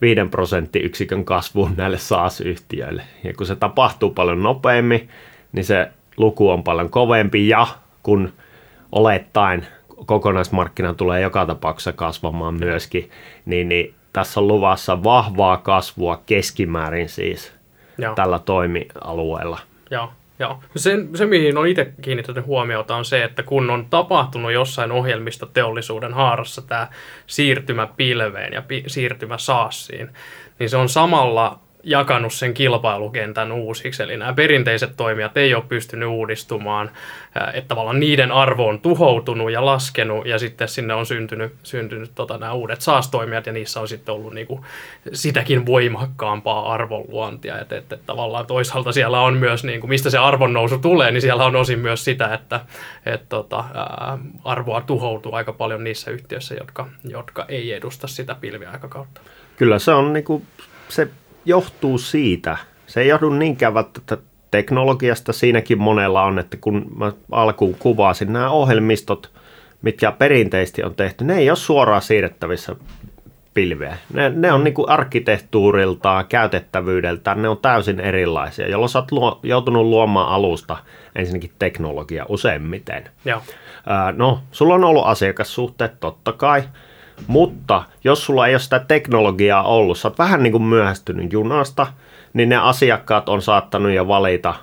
[0.00, 3.02] 5 prosenttiyksikön kasvuun näille SaaS-yhtiöille.
[3.24, 5.08] Ja kun se tapahtuu paljon nopeammin,
[5.52, 7.66] niin se luku on paljon kovempi ja
[8.02, 8.32] kun
[8.92, 9.66] olettaen
[10.06, 13.10] kokonaismarkkina tulee joka tapauksessa kasvamaan myöskin,
[13.44, 17.52] niin, niin tässä on luvassa vahvaa kasvua keskimäärin siis
[17.98, 18.14] Joo.
[18.14, 19.58] tällä toimialueella.
[19.90, 20.12] Joo.
[20.42, 20.62] Joo.
[20.76, 26.14] Se, se, mihin on itse kiinnittänyt huomiota, on se, että kun on tapahtunut jossain ohjelmistoteollisuuden
[26.14, 26.88] haarassa tämä
[27.26, 30.10] siirtymä pilveen ja pi, siirtymä saassiin,
[30.58, 34.02] niin se on samalla jakanut sen kilpailukentän uusiksi.
[34.02, 36.90] Eli nämä perinteiset toimijat ei ole pystynyt uudistumaan,
[37.54, 42.38] että tavallaan niiden arvo on tuhoutunut ja laskenut, ja sitten sinne on syntynyt, syntynyt tota,
[42.38, 44.60] nämä uudet saastoimijat, ja niissä on sitten ollut niin kuin,
[45.12, 47.60] sitäkin voimakkaampaa arvonluontia.
[47.60, 51.10] Että, että, että tavallaan toisaalta siellä on myös, niin kuin, mistä se arvon nousu tulee,
[51.10, 52.60] niin siellä on osin myös sitä, että
[53.06, 59.20] että tota, ää, arvoa tuhoutuu aika paljon niissä yhtiöissä, jotka, jotka ei edusta sitä pilviaikakautta.
[59.56, 60.46] Kyllä se on niin kuin,
[60.88, 61.08] se
[61.44, 64.16] johtuu siitä, se ei johdu niinkään välttämättä
[64.50, 69.30] teknologiasta, siinäkin monella on, että kun mä alkuun kuvasin nämä ohjelmistot,
[69.82, 72.76] mitkä perinteisesti on tehty, ne ei ole suoraan siirrettävissä
[73.54, 73.96] pilveä.
[74.12, 79.40] Ne, ne on niin kuin arkkitehtuuriltaan, käytettävyydeltään, ne on täysin erilaisia, jolloin sä oot luo,
[79.42, 80.76] joutunut luomaan alusta
[81.16, 83.04] ensinnäkin teknologia useimmiten.
[83.24, 83.42] Joo.
[84.16, 86.62] no, sulla on ollut asiakassuhteet totta kai,
[87.26, 91.86] mutta jos sulla ei ole sitä teknologiaa ollut, sä oot vähän niin kuin myöhästynyt junasta,
[92.32, 94.54] niin ne asiakkaat on saattanut jo valita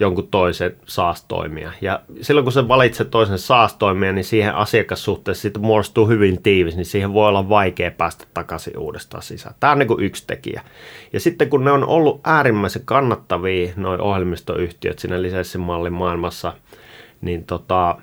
[0.00, 1.72] jonkun toisen saastoimia.
[1.80, 6.86] Ja silloin kun sä valitset toisen saastoimia, niin siihen asiakassuhteessa siitä muodostuu hyvin tiivis, niin
[6.86, 9.54] siihen voi olla vaikea päästä takaisin uudestaan sisään.
[9.60, 10.62] Tämä on niin kuin yksi tekijä.
[11.12, 16.52] Ja sitten kun ne on ollut äärimmäisen kannattavia, noin ohjelmistoyhtiöt siinä lisenssimallin maailmassa,
[17.20, 17.96] niin tota,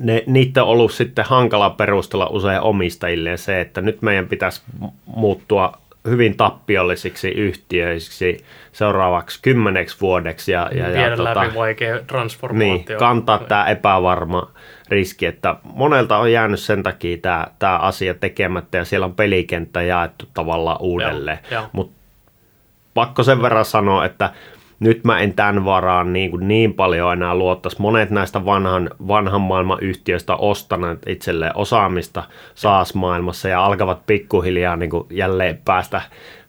[0.00, 4.62] ne, niitä on ollut sitten hankala perustella usein omistajille se, että nyt meidän pitäisi
[5.06, 5.72] muuttua
[6.08, 10.52] hyvin tappiollisiksi yhtiöiksi seuraavaksi kymmeneksi vuodeksi.
[10.52, 12.74] Ja, ja, ja ja tota, läpi vaikea transformaatio.
[12.74, 14.50] Niin, kantaa tämä epävarma
[14.88, 19.82] riski, että monelta on jäänyt sen takia tämä, tämä asia tekemättä ja siellä on pelikenttä
[19.82, 21.38] jaettu tavallaan uudelleen.
[21.72, 21.94] Mutta
[22.94, 24.30] pakko sen verran sanoa, että
[24.80, 27.82] nyt mä en tämän varaan niin, kuin niin paljon enää luottaisi.
[27.82, 32.22] Monet näistä vanhan, vanhan maailman yhtiöistä ostaneet itselleen osaamista
[32.54, 36.00] SaaS-maailmassa ja alkavat pikkuhiljaa niin kuin jälleen päästä,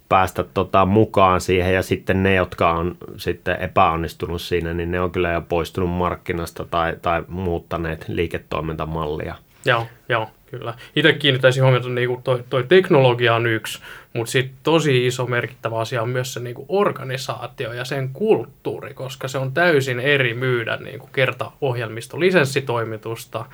[0.10, 5.12] päästä tota mukaan siihen ja sitten ne, jotka on sitten epäonnistunut siinä, niin ne on
[5.12, 9.36] kyllä jo poistunut markkinasta tai, tai muuttaneet liiketoimintamallia.
[9.66, 10.74] Joo, joo, kyllä.
[10.96, 13.80] Itse kiinnittäisin huomiota, että niinku toi, toi teknologia on yksi,
[14.14, 19.28] mutta sitten tosi iso merkittävä asia on myös se niinku organisaatio ja sen kulttuuri, koska
[19.28, 23.46] se on täysin eri myydä niinku kertaohjelmisto lisenssitoimitusta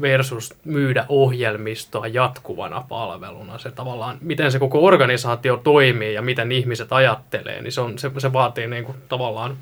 [0.00, 3.58] versus myydä ohjelmistoa jatkuvana palveluna.
[3.58, 8.10] Se tavallaan, miten se koko organisaatio toimii ja miten ihmiset ajattelee, niin se, on, se,
[8.18, 9.56] se vaatii niin kuin, tavallaan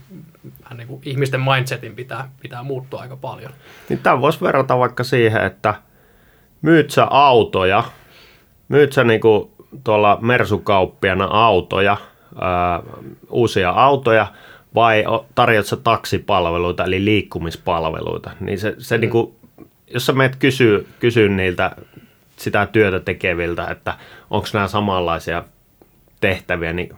[0.75, 3.53] niin kuin ihmisten mindsetin pitää, pitää muuttua aika paljon.
[3.89, 5.75] Niin tämä voisi verrata vaikka siihen, että
[6.63, 7.85] myyt sä autoja,
[8.69, 9.51] myyt sä niin kuin
[9.85, 11.97] tuolla mersukauppiana autoja,
[12.41, 12.83] ää,
[13.31, 14.27] uusia autoja,
[14.75, 19.01] vai tarjot sä taksipalveluita, eli liikkumispalveluita, niin se, se mm.
[19.01, 19.35] niin kuin
[19.95, 21.77] jos sä menet kysyä, kysyä niiltä
[22.37, 23.95] sitä työtä tekeviltä, että
[24.31, 25.45] onko nämä samanlaisia
[26.21, 26.97] tehtäviä, niin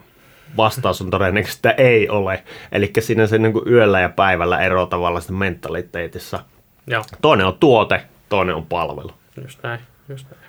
[0.56, 2.44] vastaus on todennäköisesti, että ei ole.
[2.72, 6.40] Eli siinä se niin kuin yöllä ja päivällä ero tavallaan mentaliteetissa.
[6.86, 7.04] Joo.
[7.22, 9.10] Toinen on tuote, toinen on palvelu.
[9.42, 10.42] Just näin, just näin.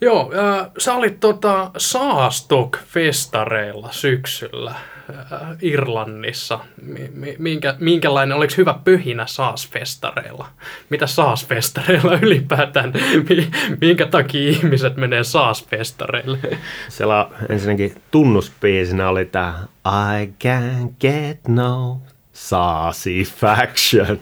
[0.00, 4.70] Joo, äh, sä olit tota Saastok-festareilla syksyllä.
[4.70, 4.76] Äh,
[5.62, 6.58] Irlannissa.
[7.38, 10.46] Minkä, minkälainen, oliko hyvä pyhinä saasfestareilla?
[10.90, 12.92] Mitä saasfestareilla ylipäätään?
[13.80, 16.38] Minkä takia ihmiset menee saasfestareille?
[16.88, 19.54] Siellä ensinnäkin tunnuspiisinä oli tämä
[19.86, 22.00] I can't get no
[22.32, 24.18] satisfaction.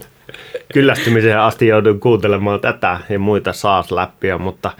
[0.73, 4.71] Kyllästymiseen asti joudun kuuntelemaan tätä ja muita saas-läppiä, mutta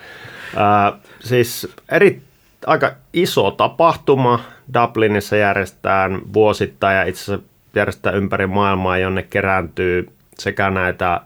[0.57, 2.23] äh, siis eri,
[2.67, 4.41] aika iso tapahtuma,
[4.75, 11.21] Dublinissa järjestetään vuosittain ja itse asiassa järjestetään ympäri maailmaa, jonne kerääntyy sekä näitä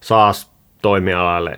[0.00, 1.56] SaaS-toimialalle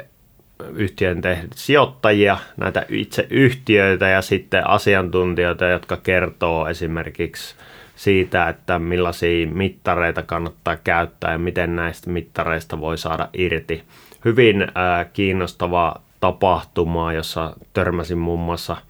[0.75, 1.23] yhtiön
[1.55, 7.55] sijoittajia, näitä itse yhtiöitä ja sitten asiantuntijoita, jotka kertoo esimerkiksi
[7.99, 13.83] siitä, että millaisia mittareita kannattaa käyttää ja miten näistä mittareista voi saada irti.
[14.25, 18.77] Hyvin äh, kiinnostava tapahtuma, jossa törmäsin muun muassa–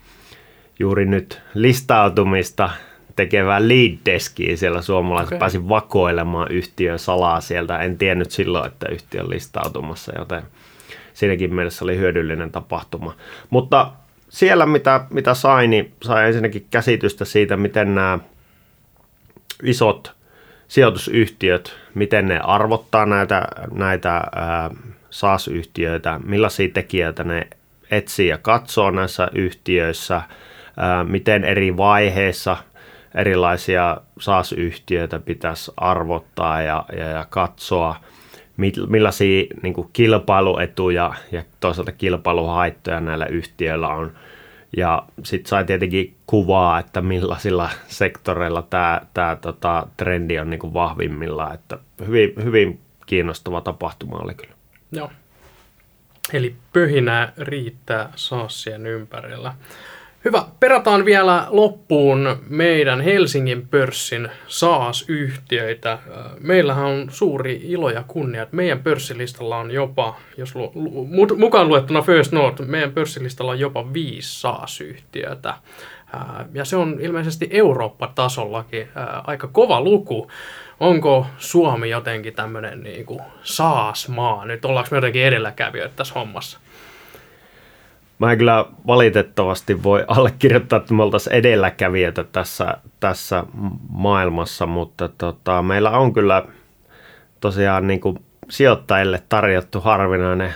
[0.79, 2.71] juuri nyt listautumista
[3.17, 5.35] tekevää lead deskiä siellä suomalaisessa.
[5.35, 5.39] Okay.
[5.39, 7.79] Pääsin vakoilemaan yhtiön salaa sieltä.
[7.79, 10.43] En tiennyt silloin, että yhtiö on listautumassa, joten
[11.15, 13.15] siinäkin mielessä oli hyödyllinen tapahtuma.
[13.51, 13.93] Mutta
[14.29, 18.19] siellä, mitä, mitä sain, niin sain ensinnäkin käsitystä siitä, miten nämä
[19.63, 20.13] isot
[20.69, 24.23] sijoitusyhtiöt, miten ne arvottaa näitä, näitä
[25.11, 27.47] SaaS-yhtiöitä, millaisia tekijöitä ne
[27.91, 30.23] etsii ja katsoo näissä yhtiöissä–
[31.09, 32.57] miten eri vaiheissa
[33.15, 37.97] erilaisia SaaS-yhtiöitä pitäisi arvottaa ja, ja, ja katsoa,
[38.89, 44.13] millaisia niin kuin kilpailuetuja ja toisaalta kilpailuhaittoja näillä yhtiöillä on.
[44.77, 50.75] Ja sitten sai tietenkin kuvaa, että millaisilla sektoreilla tämä, tämä tota, trendi on niin kuin
[50.75, 51.55] vahvimmillaan.
[51.55, 54.55] Että hyvin, hyvin kiinnostava tapahtuma oli kyllä.
[54.93, 55.11] Joo.
[56.33, 59.55] Eli pöhinää riittää saassien ympärillä.
[60.25, 60.45] Hyvä.
[60.61, 65.99] Perataan vielä loppuun meidän Helsingin pörssin SaaS-yhtiöitä.
[66.41, 71.69] Meillähän on suuri ilo ja kunnia, että meidän pörssilistalla on jopa, jos lu, lu, mukaan
[71.69, 75.55] luettuna First North, meidän pörssilistalla on jopa viisi SaaS-yhtiötä.
[76.55, 78.89] Ja se on ilmeisesti Eurooppa-tasollakin
[79.27, 80.31] aika kova luku.
[80.81, 83.07] Onko Suomi jotenkin tämmöinen niin
[83.43, 84.45] SaaS-maa?
[84.45, 86.59] Nyt ollaanko me jotenkin edelläkävijöitä tässä hommassa?
[88.19, 93.45] Mä en kyllä valitettavasti voi allekirjoittaa, että me oltaisiin edelläkävijöitä tässä, tässä
[93.89, 96.45] maailmassa, mutta tota, meillä on kyllä
[97.41, 100.55] tosiaan niin kuin sijoittajille tarjottu harvinainen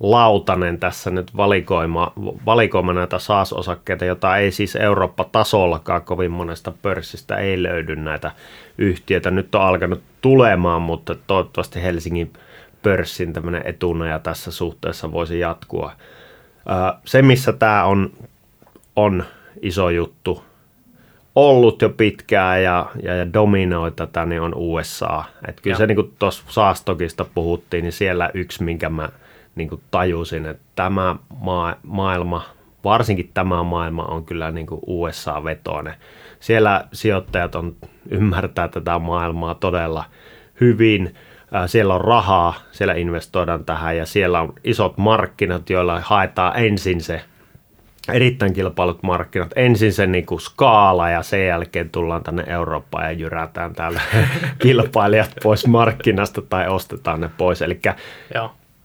[0.00, 2.12] lautanen tässä nyt valikoima,
[2.46, 8.32] valikoima näitä SaaS-osakkeita, jota ei siis Eurooppa-tasollakaan kovin monesta pörssistä ei löydy näitä
[8.78, 9.30] yhtiöitä.
[9.30, 12.32] Nyt on alkanut tulemaan, mutta toivottavasti Helsingin
[12.82, 15.92] pörssin tämmöinen etunoja tässä suhteessa voisi jatkua.
[17.04, 18.10] Se, missä tämä on,
[18.96, 19.24] on
[19.62, 20.44] iso juttu,
[21.34, 25.24] ollut jo pitkään ja, ja, ja dominoi tätä, niin on USA.
[25.48, 25.78] Et kyllä ja.
[25.78, 29.08] se niin kuin tuossa Saastokista puhuttiin, niin siellä yksi, minkä mä
[29.54, 32.44] niin kuin tajusin, että tämä maa, maailma,
[32.84, 35.94] varsinkin tämä maailma on kyllä niin kuin USA-vetoinen.
[36.40, 37.76] Siellä sijoittajat on,
[38.10, 40.04] ymmärtää tätä maailmaa todella
[40.60, 41.14] hyvin
[41.66, 47.20] siellä on rahaa, siellä investoidaan tähän ja siellä on isot markkinat, joilla haetaan ensin se
[48.12, 49.50] erittäin kilpailut markkinat.
[49.56, 54.00] Ensin se niin kuin skaala ja sen jälkeen tullaan tänne Eurooppaan ja jyrätään täällä
[54.62, 57.62] kilpailijat pois markkinasta tai ostetaan ne pois.
[57.62, 57.80] Eli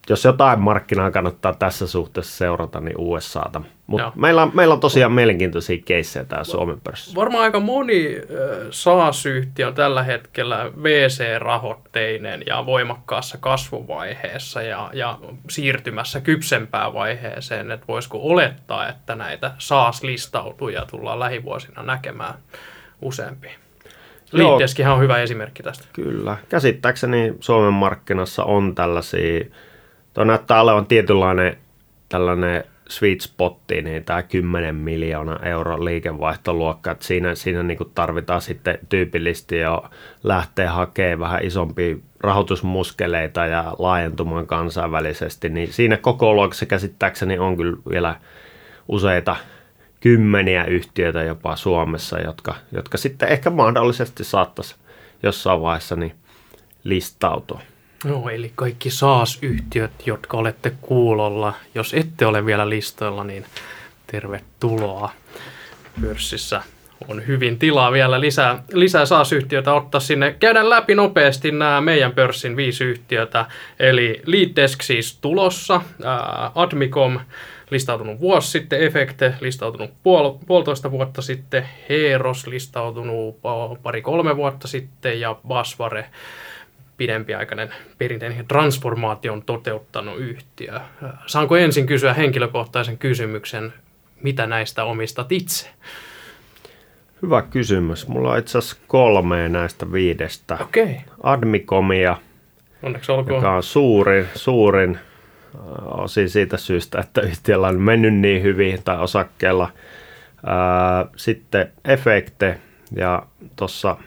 [0.09, 3.61] jos jotain markkinaa kannattaa tässä suhteessa seurata, niin USAta.
[3.87, 7.15] Mutta meillä, on- meillä on tosiaan mielenkiintoisia keissejä täällä Suomen pörssissä.
[7.15, 15.17] Varmaan aika moni äh, SaaS-yhtiö on tällä hetkellä VC-rahoitteinen ja voimakkaassa kasvuvaiheessa ja, ja
[15.49, 22.33] siirtymässä kypsempään vaiheeseen, että voisiko olettaa, että näitä SaaS-listautuja tullaan lähivuosina näkemään
[23.01, 23.47] useampi.
[23.47, 24.49] Joo.
[24.49, 25.85] Liitteeskihän on hyvä esimerkki tästä.
[25.93, 26.37] Kyllä.
[26.49, 29.45] Käsittääkseni Suomen markkinassa on tällaisia,
[30.13, 31.57] tuo näyttää olevan tietynlainen
[32.09, 38.79] tällainen sweet spotti, niin tämä 10 miljoonaa euro liikevaihtoluokka, että siinä, siinä niin tarvitaan sitten
[38.89, 39.83] tyypillisesti jo
[40.23, 47.77] lähteä hakemaan vähän isompia rahoitusmuskeleita ja laajentumaan kansainvälisesti, niin siinä koko luokassa käsittääkseni on kyllä
[47.89, 48.15] vielä
[48.87, 49.35] useita
[49.99, 54.75] kymmeniä yhtiöitä jopa Suomessa, jotka, jotka sitten ehkä mahdollisesti saattaisi
[55.23, 56.15] jossain vaiheessa niin
[56.83, 57.61] listautua.
[58.03, 63.45] No, eli kaikki SaaS-yhtiöt, jotka olette kuulolla, jos ette ole vielä listoilla, niin
[64.07, 65.11] tervetuloa.
[66.01, 66.61] Pörssissä
[67.07, 70.35] on hyvin tilaa vielä lisää, lisää SaaS-yhtiöitä ottaa sinne.
[70.39, 73.45] Käydään läpi nopeasti nämä meidän pörssin viisi yhtiötä.
[73.79, 75.81] Eli Leaddesk siis tulossa,
[76.55, 77.19] Admicom
[77.69, 85.19] listautunut vuosi sitten, Efekte listautunut puol, puolitoista vuotta sitten, Heeros listautunut pa- pari-kolme vuotta sitten
[85.19, 86.05] ja Basvare
[86.97, 90.79] pidempiaikainen perinteinen transformaation toteuttanut yhtiö.
[91.25, 93.73] Saanko ensin kysyä henkilökohtaisen kysymyksen,
[94.21, 95.69] mitä näistä omistat itse?
[97.21, 98.07] Hyvä kysymys.
[98.07, 100.57] Mulla on itse asiassa kolme näistä viidestä.
[100.61, 100.95] Okei, okay.
[101.23, 102.17] Admicomia,
[102.83, 103.35] onneksi olkoon.
[103.35, 104.97] joka on suurin, suurin
[105.55, 109.69] äh, osin siitä syystä, että yhtiöllä on mennyt niin hyvin tai osakkeella.
[110.45, 112.59] Ää, Sitten Efekte
[112.95, 113.23] ja
[113.55, 113.97] tuossa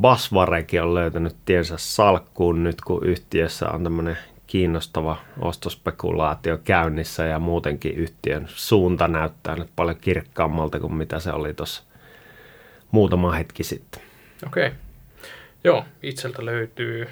[0.00, 7.94] Basvarekin on löytänyt tiensä salkkuun nyt, kun yhtiössä on tämmöinen kiinnostava ostospekulaatio käynnissä ja muutenkin
[7.94, 11.82] yhtiön suunta näyttää nyt paljon kirkkaammalta kuin mitä se oli tuossa
[12.90, 14.02] muutama hetki sitten.
[14.46, 14.66] Okei.
[14.66, 14.78] Okay.
[15.64, 17.08] Joo, itseltä löytyy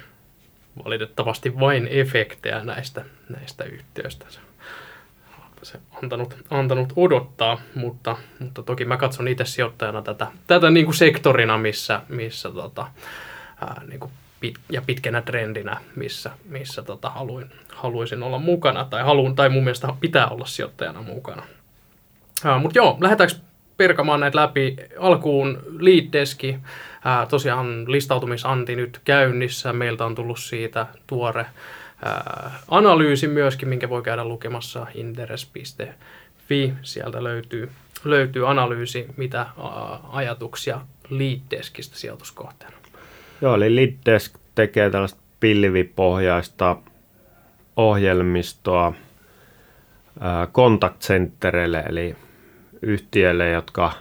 [0.85, 4.25] valitettavasti vain efektejä näistä, näistä yhtiöistä.
[5.65, 10.95] Se antanut, antanut odottaa, mutta, mutta toki mä katson itse sijoittajana tätä, tätä niin kuin
[10.95, 12.87] sektorina, missä, missä tota,
[13.61, 19.03] ää, niin kuin pit, ja pitkänä trendinä, missä, missä tota, haluin, haluaisin olla mukana, tai,
[19.03, 21.43] haluun, tai mun mielestä pitää olla sijoittajana mukana.
[22.59, 23.35] Mutta joo, lähdetäänkö
[23.77, 24.75] perkamaan näitä läpi.
[24.99, 25.63] Alkuun
[27.05, 29.73] ää, tosiaan listautumisanti nyt käynnissä.
[29.73, 31.45] Meiltä on tullut siitä tuore
[32.67, 36.73] analyysi myöskin, minkä voi käydä lukemassa interes.fi.
[36.81, 37.69] Sieltä löytyy,
[38.03, 39.49] löytyy analyysi, mitä ää,
[40.09, 42.75] ajatuksia Leaddeskistä sijoituskohteena.
[43.41, 46.77] Joo, eli Liddesk tekee tällaista pilvipohjaista
[47.75, 48.93] ohjelmistoa
[50.19, 52.15] ää, contact centereille, eli
[52.81, 53.91] yhtiöille, jotka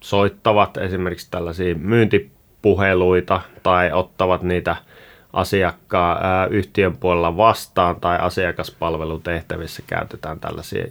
[0.00, 4.76] soittavat esimerkiksi tällaisia myyntipuheluita tai ottavat niitä
[5.32, 10.86] asiakkaan yhtiön puolella vastaan tai asiakaspalvelutehtävissä käytetään tällaisia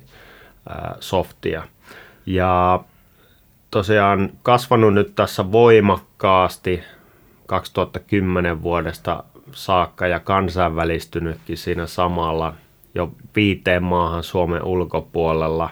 [1.00, 1.64] softia.
[2.26, 2.80] Ja
[3.72, 6.84] tosiaan kasvanut nyt tässä voimakkaasti
[7.46, 12.54] 2010 vuodesta saakka ja kansainvälistynytkin siinä samalla
[12.96, 15.70] jo viiteen maahan Suomen ulkopuolella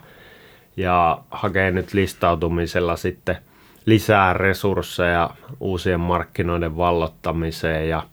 [0.77, 3.37] ja hakee nyt listautumisella sitten
[3.85, 8.03] lisää resursseja uusien markkinoiden vallottamiseen ja,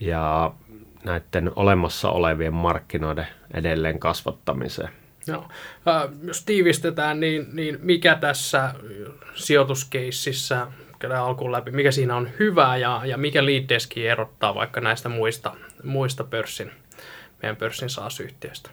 [0.00, 0.52] ja
[1.04, 4.88] näiden olemassa olevien markkinoiden edelleen kasvattamiseen.
[5.26, 5.48] Joo.
[5.88, 8.74] Äh, jos tiivistetään, niin, niin mikä tässä
[9.34, 10.66] sijoituskeississä,
[10.98, 15.54] käydään alkuun läpi, mikä siinä on hyvää ja, ja mikä Leaddeski erottaa vaikka näistä muista,
[15.84, 16.70] muista pörssin,
[17.42, 18.70] meidän pörssin SaaS-yhtiöistä?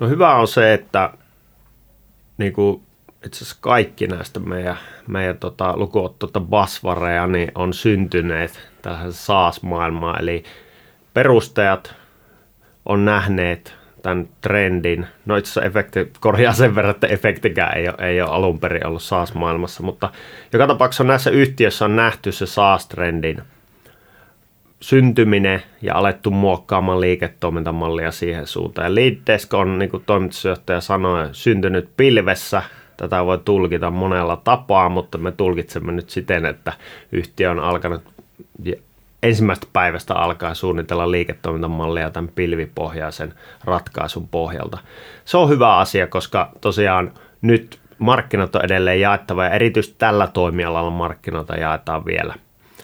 [0.00, 1.12] No hyvä on se, että
[2.38, 2.82] niin kuin
[3.26, 4.76] itse asiassa kaikki näistä meidän,
[5.08, 10.22] meidän tota, lukuottoita basvareja niin on syntyneet tähän SaaS-maailmaan.
[10.22, 10.44] Eli
[11.14, 11.94] perustajat
[12.86, 15.06] on nähneet tämän trendin.
[15.26, 18.86] No itse asiassa efekti, korjaa sen verran, että efektikään ei ole, ei ole alun perin
[18.86, 20.10] ollut SaaS-maailmassa, mutta
[20.52, 23.42] joka tapauksessa näissä yhtiöissä on nähty se SaaS-trendin
[24.80, 28.86] syntyminen ja alettu muokkaamaan liiketoimintamallia siihen suuntaan.
[28.86, 32.62] Ja Leaddesk on, niin kuin toimitusjohtaja sanoi, syntynyt pilvessä.
[32.96, 36.72] Tätä voi tulkita monella tapaa, mutta me tulkitsemme nyt siten, että
[37.12, 38.02] yhtiö on alkanut
[39.22, 43.34] ensimmäistä päivästä alkaa suunnitella liiketoimintamallia tämän pilvipohjaisen
[43.64, 44.78] ratkaisun pohjalta.
[45.24, 50.90] Se on hyvä asia, koska tosiaan nyt markkinat on edelleen jaettava ja erityisesti tällä toimialalla
[50.90, 52.34] markkinoita jaetaan vielä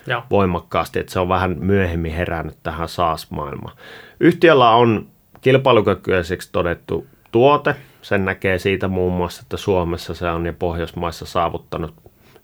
[0.07, 0.23] ja.
[0.31, 3.77] voimakkaasti, että se on vähän myöhemmin herännyt tähän SaaS-maailmaan.
[4.21, 5.07] Yhtiöllä on
[5.41, 11.95] kilpailukykyiseksi todettu tuote, sen näkee siitä muun muassa, että Suomessa se on ja Pohjoismaissa saavuttanut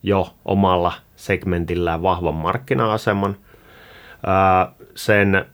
[0.03, 3.37] jo omalla segmentillään vahvan markkina-aseman.
[4.95, 5.45] Sen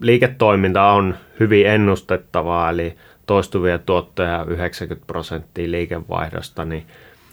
[0.00, 2.96] liiketoiminta on hyvin ennustettavaa, eli
[3.26, 6.86] toistuvia tuottoja 90 prosenttia liikevaihdosta, niin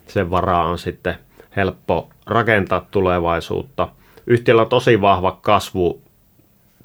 [0.07, 1.15] sen varaa on sitten
[1.55, 3.88] helppo rakentaa tulevaisuutta.
[4.27, 6.01] Yhtiöllä on tosi vahva kasvu,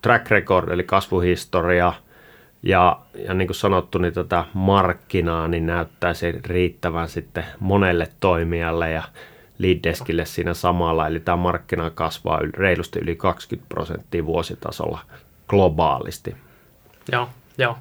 [0.03, 1.93] track record, eli kasvuhistoria,
[2.63, 9.03] ja, ja niin kuin sanottu, niin tätä markkinaa niin näyttäisi riittävän sitten monelle toimijalle ja
[9.59, 11.07] leaddeskille siinä samalla.
[11.07, 15.01] Eli tämä markkina kasvaa reilusti yli 20 prosenttia vuositasolla
[15.49, 16.37] globaalisti.
[17.13, 17.77] Joo, joo.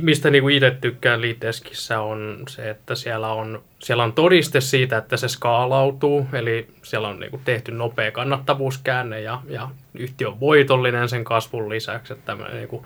[0.00, 5.16] Mistä niin itse tykkään Leaddeskissä on se, että siellä on, siellä on todiste siitä, että
[5.16, 11.24] se skaalautuu, eli siellä on niin tehty nopea kannattavuuskäänne ja, ja yhtiö on voitollinen sen
[11.24, 12.84] kasvun lisäksi, että niin kuin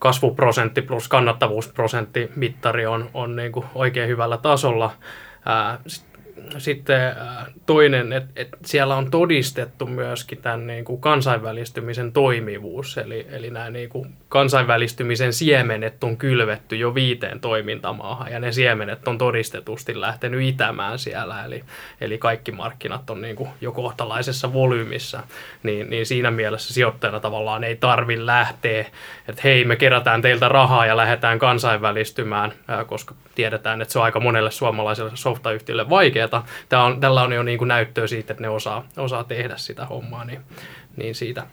[0.00, 4.90] kasvuprosentti plus kannattavuusprosentti mittari on, on niin kuin oikein hyvällä tasolla.
[5.86, 6.09] Sitten
[6.58, 13.26] sitten äh, toinen, että et siellä on todistettu myöskin tämän niin kuin kansainvälistymisen toimivuus, eli,
[13.30, 19.18] eli nämä niin kuin kansainvälistymisen siemenet on kylvetty jo viiteen toimintamaahan, ja ne siemenet on
[19.18, 21.64] todistetusti lähtenyt itämään siellä, eli,
[22.00, 25.22] eli kaikki markkinat on niin kuin jo kohtalaisessa volyymissa,
[25.62, 28.84] niin, niin siinä mielessä sijoittajana tavallaan ei tarvi lähteä,
[29.28, 34.04] että hei, me kerätään teiltä rahaa ja lähdetään kansainvälistymään, äh, koska tiedetään, että se on
[34.04, 36.28] aika monelle suomalaiselle softayhtiölle vaikeaa,
[36.68, 39.86] Tämä on, tällä on jo niin kuin näyttöä siitä, että ne osaa, osaa tehdä sitä
[39.86, 40.40] hommaa, niin,
[40.96, 41.46] niin siitä,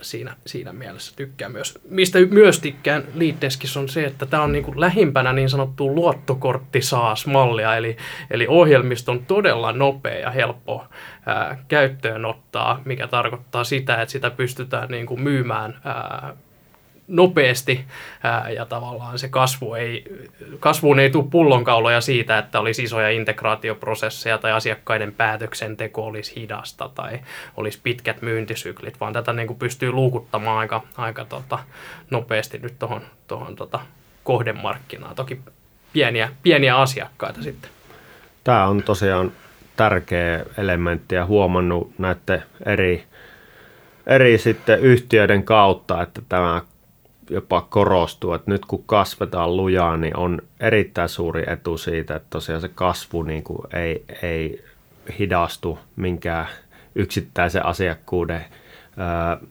[0.00, 1.78] siinä, siinä mielessä tykkään myös.
[1.88, 7.76] Mistä myös tykkään Leaddeskissä on se, että tämä on niin kuin lähimpänä niin sanottua luottokorttisaas-mallia,
[7.76, 7.96] eli,
[8.30, 10.86] eli ohjelmisto on todella nopea ja helppo
[11.26, 16.36] ää, käyttöön ottaa, mikä tarkoittaa sitä, että sitä pystytään niin kuin myymään ää,
[17.08, 17.84] nopeasti
[18.22, 20.04] ää, ja tavallaan se kasvu ei,
[20.60, 27.20] kasvuun ei tule pullonkauloja siitä, että olisi isoja integraatioprosesseja tai asiakkaiden päätöksenteko olisi hidasta tai
[27.56, 31.58] olisi pitkät myyntisyklit, vaan tätä niin kuin pystyy luukuttamaan aika, aika tota,
[32.10, 33.80] nopeasti nyt tuohon tohon, tota,
[34.24, 35.14] kohdemarkkinaan.
[35.14, 35.40] Toki
[35.92, 37.70] pieniä, pieniä asiakkaita sitten.
[38.44, 39.32] Tämä on tosiaan
[39.76, 43.04] tärkeä elementti ja huomannut näiden eri,
[44.06, 46.62] eri sitten yhtiöiden kautta, että tämä
[47.30, 52.60] jopa korostuu, että nyt kun kasvetaan lujaa, niin on erittäin suuri etu siitä, että tosiaan
[52.60, 54.64] se kasvu niin kuin ei, ei
[55.18, 56.46] hidastu minkään
[56.94, 58.44] yksittäisen asiakkuuden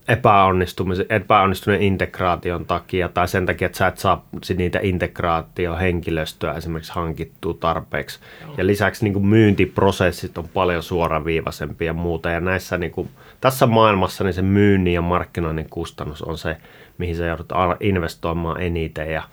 [0.07, 4.25] epäonnistumisen, epäonnistuneen integraation takia tai sen takia, että sä et saa
[4.57, 8.19] niitä integraatiohenkilöstöä esimerkiksi hankittua tarpeeksi.
[8.41, 8.53] Joo.
[8.57, 12.29] Ja lisäksi niin kuin myyntiprosessit on paljon suoraviivaisempia ja muuta.
[12.29, 13.09] Ja näissä, niin kuin,
[13.41, 16.57] tässä maailmassa niin se myynnin ja markkinoinnin kustannus on se,
[17.01, 19.11] mihin sä joudut investoimaan eniten.
[19.11, 19.23] Ja,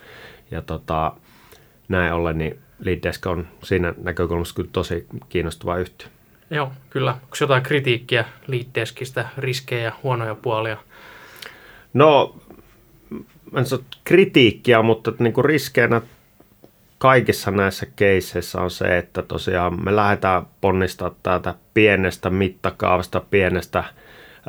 [0.51, 1.13] ja tota,
[1.87, 6.07] näin ollen niin Leaddesk on siinä näkökulmassa kyllä tosi kiinnostava yhtiö.
[6.49, 7.11] Joo, kyllä.
[7.11, 10.77] Onko jotain kritiikkiä Leaddeskistä, riskejä, huonoja puolia?
[11.93, 12.35] No,
[13.55, 16.01] en sano kritiikkiä, mutta niin kuin riskeinä
[16.97, 23.83] kaikissa näissä keisseissä on se, että tosiaan me lähdetään ponnistaa täältä pienestä mittakaavasta, pienestä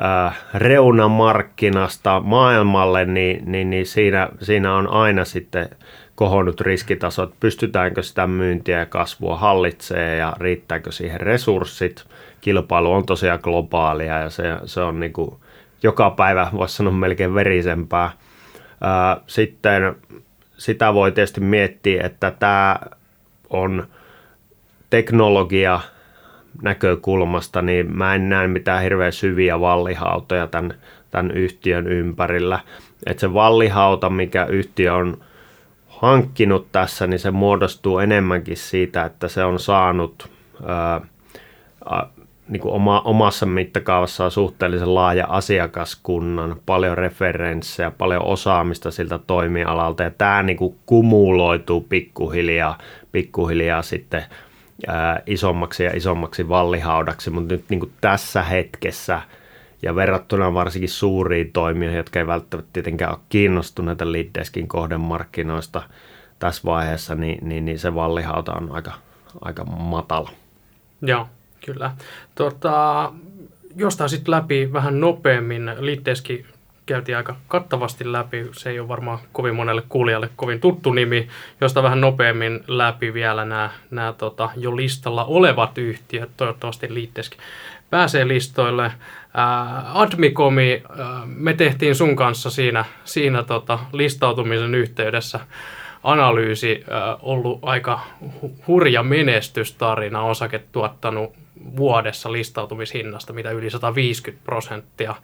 [0.03, 5.69] äh, reunamarkkinasta maailmalle, niin, niin, niin siinä, siinä on aina sitten
[6.15, 12.05] kohonnut riskitaso, että pystytäänkö sitä myyntiä ja kasvua hallitsee ja riittääkö siihen resurssit.
[12.41, 15.35] Kilpailu on tosiaan globaalia ja se, se on niin kuin
[15.83, 18.11] joka päivä, voisi sanoa melkein verisempää.
[19.27, 19.95] Sitten
[20.57, 22.79] sitä voi tietysti miettiä, että tämä
[23.49, 23.87] on
[24.89, 25.79] teknologia
[26.61, 30.73] näkökulmasta, niin mä en näe mitään hirveän syviä vallihautoja tämän,
[31.11, 32.59] tämän yhtiön ympärillä.
[33.05, 35.17] Että se vallihauta, mikä yhtiö on
[35.87, 40.29] hankkinut tässä, niin se muodostuu enemmänkin siitä, että se on saanut
[40.65, 41.01] ää,
[41.85, 42.03] a,
[42.49, 50.11] niin kuin oma, omassa mittakaavassaan suhteellisen laaja asiakaskunnan, paljon referenssejä, paljon osaamista siltä toimialalta, ja
[50.11, 52.77] tämä niin kuin kumuloituu pikkuhiljaa,
[53.11, 54.23] pikkuhiljaa sitten
[54.87, 59.21] ää, isommaksi ja isommaksi vallihaudaksi, mutta nyt niin kuin tässä hetkessä–
[59.81, 65.83] ja verrattuna varsinkin suuriin toimijoihin, jotka ei välttämättä tietenkään ole kiinnostuneita leaddeskin kohdemarkkinoista
[66.39, 68.93] tässä vaiheessa, niin, niin, niin se vallihauta on aika,
[69.41, 70.29] aika matala.
[71.01, 71.27] Joo,
[71.65, 71.91] kyllä.
[72.35, 73.13] Tota,
[73.75, 75.71] jostain sitten läpi vähän nopeammin.
[75.79, 76.45] Leaddeski
[76.85, 78.45] käytiin aika kattavasti läpi.
[78.51, 81.27] Se ei ole varmaan kovin monelle kuulijalle kovin tuttu nimi,
[81.61, 86.29] josta vähän nopeammin läpi vielä nämä, nämä tota, jo listalla olevat yhtiöt.
[86.37, 87.39] Toivottavasti liitteeskin
[87.89, 88.91] pääsee listoille.
[89.33, 90.83] Ää, Admicomi,
[91.25, 95.39] me tehtiin sun kanssa siinä, siinä tota, listautumisen yhteydessä
[96.03, 96.83] analyysi
[97.21, 97.99] ollut aika
[98.67, 101.33] hurja menestystarina, osake tuottanut
[101.77, 105.15] vuodessa listautumishinnasta, mitä yli 150 prosenttia.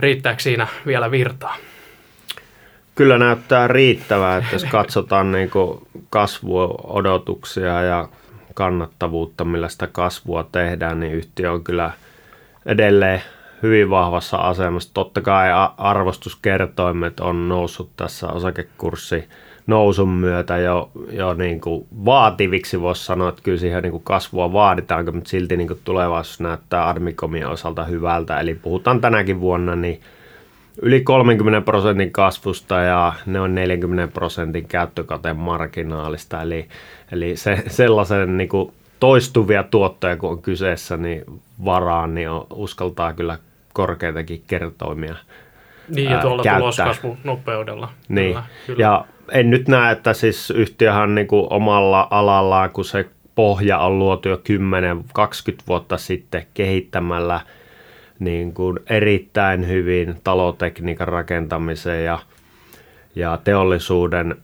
[0.00, 1.56] Riittääkö siinä vielä virtaa?
[2.94, 5.50] Kyllä näyttää riittävää, että jos katsotaan niin
[6.10, 8.08] kasvuodotuksia ja
[8.54, 11.90] kannattavuutta, millä sitä kasvua tehdään, niin yhtiö on kyllä
[12.66, 13.22] edelleen
[13.62, 14.90] hyvin vahvassa asemassa.
[14.94, 19.28] Totta kai arvostuskertoimet on noussut tässä osakekurssi
[19.66, 24.52] nousun myötä jo, jo niin kuin vaativiksi, voisi sanoa, että kyllä siihen niin kuin kasvua
[24.52, 28.40] vaaditaan, mutta silti niin kuin tulevaisuus näyttää Armikomien osalta hyvältä.
[28.40, 30.00] Eli puhutaan tänäkin vuonna niin
[30.82, 36.42] yli 30 prosentin kasvusta ja ne on 40 prosentin käyttökateen marginaalista.
[36.42, 36.68] Eli,
[37.12, 41.24] eli se, sellaisen niin kuin toistuvia tuottoja, kun on kyseessä, niin
[41.64, 43.38] varaan, niin on, uskaltaa kyllä
[43.72, 45.14] korkeitakin kertoimia
[45.88, 47.88] Niin, ja tuolla tuloskasvun nopeudella.
[48.08, 48.82] Niin, kyllä, kyllä.
[48.82, 53.98] ja en nyt näe, että siis yhtiöhän niin kuin omalla alallaan, kun se pohja on
[53.98, 54.40] luotu jo 10-20
[55.68, 57.40] vuotta sitten kehittämällä
[58.18, 62.18] niin kuin erittäin hyvin talotekniikan rakentamiseen ja,
[63.14, 64.36] ja teollisuuden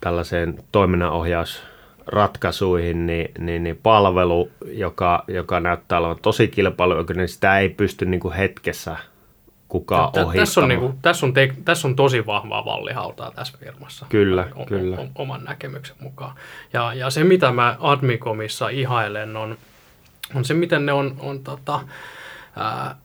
[0.00, 7.68] tällaiseen toiminnanohjausratkaisuihin, niin, niin, niin palvelu, joka, joka näyttää olevan tosi kilpailukykyinen, niin sitä ei
[7.68, 8.96] pysty niin kuin hetkessä
[9.68, 14.06] kukaan Tä, tässä, on, niinku, tässä, on te, tässä on tosi vahvaa vallihautaa tässä firmassa.
[14.08, 14.96] Kyllä, o, kyllä.
[14.96, 16.34] O, oman näkemyksen mukaan.
[16.72, 19.58] Ja, ja se, mitä mä Admicomissa ihailen, on,
[20.34, 21.80] on se, miten ne on, on tota,
[22.56, 22.96] ää,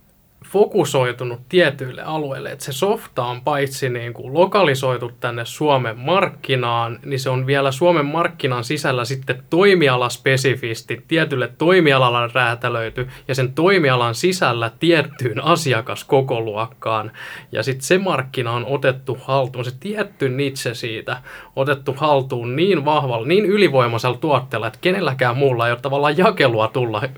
[0.51, 7.19] fokusoitunut tietyille alueille, että se softa on paitsi niin kuin lokalisoitu tänne Suomen markkinaan, niin
[7.19, 14.71] se on vielä Suomen markkinan sisällä sitten toimialaspesifisti, tietylle toimialalle räätälöity ja sen toimialan sisällä
[14.79, 17.11] tiettyyn asiakaskokoluokkaan.
[17.51, 21.17] Ja sitten se markkina on otettu haltuun, se tietty nitse siitä
[21.55, 27.01] otettu haltuun niin vahvalla, niin ylivoimaisella tuotteella, että kenelläkään muulla ei ole tavallaan jakelua tulla
[27.03, 27.11] eh,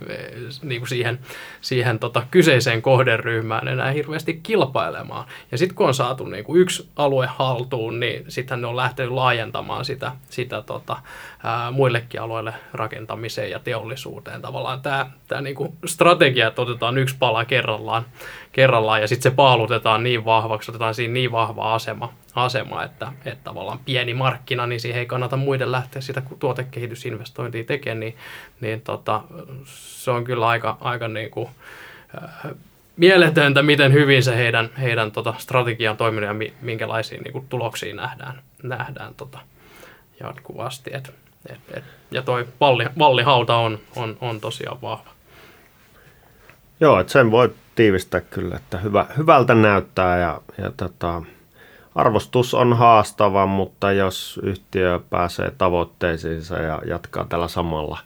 [0.64, 1.20] niin kuin siihen,
[1.62, 3.23] siihen tota, kyseiseen kohderyhmään
[3.72, 5.26] enää hirveästi kilpailemaan.
[5.52, 9.12] Ja sitten kun on saatu niin kuin yksi alue haltuun, niin sitten ne on lähtenyt
[9.12, 10.98] laajentamaan sitä, sitä tota,
[11.44, 14.42] ää, muillekin alueille rakentamiseen ja teollisuuteen.
[14.42, 18.06] Tavallaan tämä, tämä niin kuin strategia, että otetaan yksi pala kerrallaan,
[18.52, 23.44] kerrallaan ja sitten se paalutetaan niin vahvaksi, otetaan siinä niin vahva asema, asema että, että
[23.44, 28.18] tavallaan pieni markkina, niin siihen ei kannata muiden lähteä sitä tuotekehitysinvestointia tekemään, niin,
[28.62, 29.24] niin tota,
[29.66, 31.50] se on kyllä aika, aika niin kuin,
[32.98, 37.46] mieletöntä, miten hyvin se heidän, heidän tota, strategia on toiminut ja mi, minkälaisia niin kuin,
[37.50, 39.40] tuloksia nähdään, nähdään tota,
[40.20, 40.92] jatkuvasti.
[40.94, 41.14] Et,
[41.50, 45.10] et, et, ja toi valli, vallihauta on, on, on tosiaan vahva.
[46.80, 51.22] Joo, että sen voi tiivistää kyllä, että hyvä, hyvältä näyttää ja, ja tota,
[51.96, 58.00] arvostus on haastava, mutta jos yhtiö pääsee tavoitteisiinsa ja jatkaa tällä samalla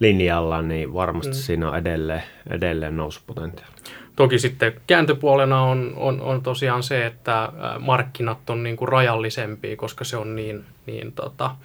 [0.00, 1.38] linjalla, niin varmasti mm.
[1.38, 3.74] siinä on edelleen, edelleen nousupotentiaali.
[4.16, 10.04] Toki sitten kääntöpuolena on, on, on tosiaan se, että markkinat on niin kuin rajallisempia, koska
[10.04, 11.56] se on niin, niin tota,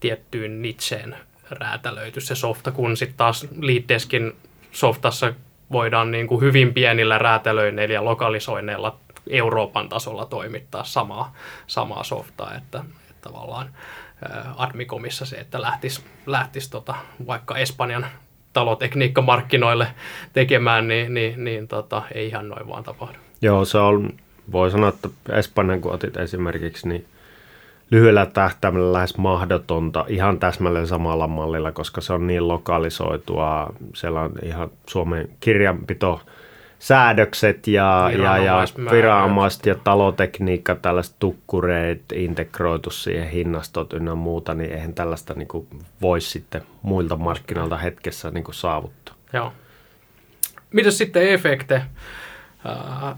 [0.00, 1.16] tiettyyn nitseen
[1.50, 4.32] räätälöity se softa, kun sitten taas liitteeskin
[4.72, 5.32] softassa
[5.72, 8.98] voidaan niin kuin hyvin pienillä räätälöinneillä ja lokalisoinneilla
[9.30, 11.34] Euroopan tasolla toimittaa samaa,
[11.66, 13.68] samaa softaa, että, että tavallaan
[14.56, 16.94] Admicomissa se, että lähtisi, lähtisi tota,
[17.26, 18.06] vaikka Espanjan
[18.52, 19.86] talotekniikkamarkkinoille
[20.32, 23.18] tekemään, niin, niin, niin tota, ei ihan noin vaan tapahdu.
[23.42, 24.10] Joo, se on,
[24.52, 27.06] voi sanoa, että Espanjan kun otit esimerkiksi, niin
[27.90, 33.72] lyhyellä tähtäimellä lähes mahdotonta ihan täsmälleen samalla mallilla, koska se on niin lokalisoitua.
[33.94, 36.20] Siellä on ihan Suomen kirjanpito
[36.78, 44.72] säädökset ja, ja, ja viranomaiset ja talotekniikka, tällaiset tukkureet integroitu siihen hinnastot ynnä muuta, niin
[44.72, 45.68] eihän tällaista niin kuin,
[46.02, 49.14] voisi sitten muilta markkinoilta hetkessä niin kuin, saavuttaa.
[49.32, 49.52] Joo.
[50.72, 51.74] Mitäs sitten efekte?
[52.66, 53.14] Äh,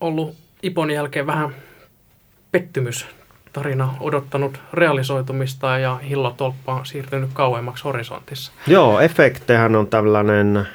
[0.00, 1.54] ollut Ipon jälkeen vähän
[2.52, 3.06] pettymys
[3.52, 8.52] tarina odottanut realisoitumista ja hillotolppa on siirtynyt kauemmaksi horisontissa.
[8.66, 10.66] Joo, efektehän on tällainen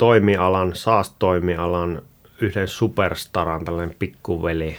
[0.00, 2.02] toimialan, SaaS-toimialan
[2.40, 4.76] yhden superstaran tällainen pikkuveli.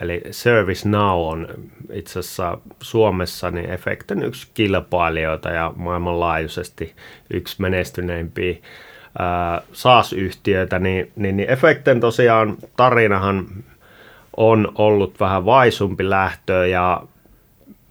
[0.00, 1.48] Eli Service Now on
[1.92, 6.94] itse asiassa Suomessa niin Efekten yksi kilpailijoita ja maailmanlaajuisesti
[7.30, 8.56] yksi menestyneimpiä
[9.72, 13.46] SaaS-yhtiöitä, niin, niin, niin Efekten tosiaan tarinahan
[14.36, 17.02] on ollut vähän vaisumpi lähtö ja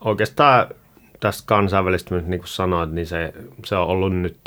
[0.02, 0.68] oikeastaan
[1.20, 3.34] tästä kansainvälistymistä, niin kuin sanoit, niin se,
[3.66, 4.38] se on ollut nyt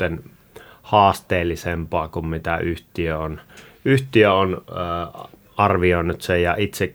[0.91, 3.41] haasteellisempaa kuin mitä yhtiö on,
[3.85, 6.93] yhtiö on äh, arvioinut sen ja itse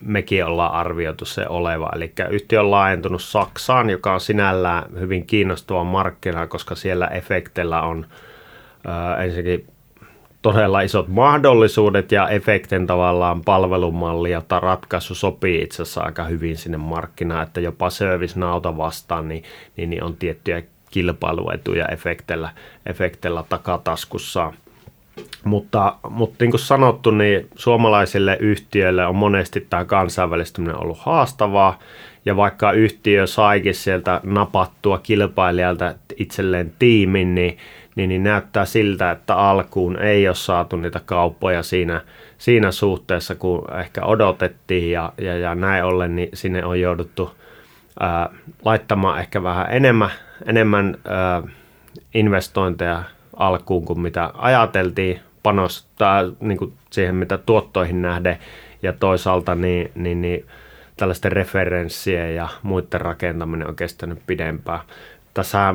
[0.00, 1.90] mekin ollaan arvioitu se oleva.
[1.96, 8.06] Eli yhtiö on laajentunut Saksaan, joka on sinällään hyvin kiinnostava markkina, koska siellä efektellä on
[8.88, 9.66] äh, ensinnäkin
[10.42, 16.78] todella isot mahdollisuudet ja efekten tavallaan palvelumalli ja ratkaisu sopii itse asiassa aika hyvin sinne
[16.78, 19.42] markkinaan, että jopa service nauta vastaan niin,
[19.76, 20.62] niin, niin on tiettyjä
[20.92, 22.50] kilpailuetuja efektellä,
[22.86, 24.52] efektellä takataskussa.
[25.44, 31.78] Mutta, mutta niin kuin sanottu, niin suomalaisille yhtiöille on monesti tämä kansainvälistyminen ollut haastavaa,
[32.24, 37.58] ja vaikka yhtiö saikin sieltä napattua kilpailijalta itselleen tiimin, niin,
[37.96, 42.00] niin, niin näyttää siltä, että alkuun ei ole saatu niitä kauppoja siinä,
[42.38, 47.30] siinä suhteessa, kun ehkä odotettiin, ja, ja, ja näin ollen niin sinne on jouduttu
[48.00, 48.28] ää,
[48.64, 50.10] laittamaan ehkä vähän enemmän,
[50.46, 51.42] enemmän ää,
[52.14, 53.02] investointeja
[53.36, 58.38] alkuun kuin mitä ajateltiin panostaa niin kuin siihen, mitä tuottoihin nähden
[58.82, 60.46] ja toisaalta niin, niin, niin
[60.96, 64.80] tällaisten referenssien ja muiden rakentaminen on kestänyt pidempään.
[65.34, 65.74] Tässä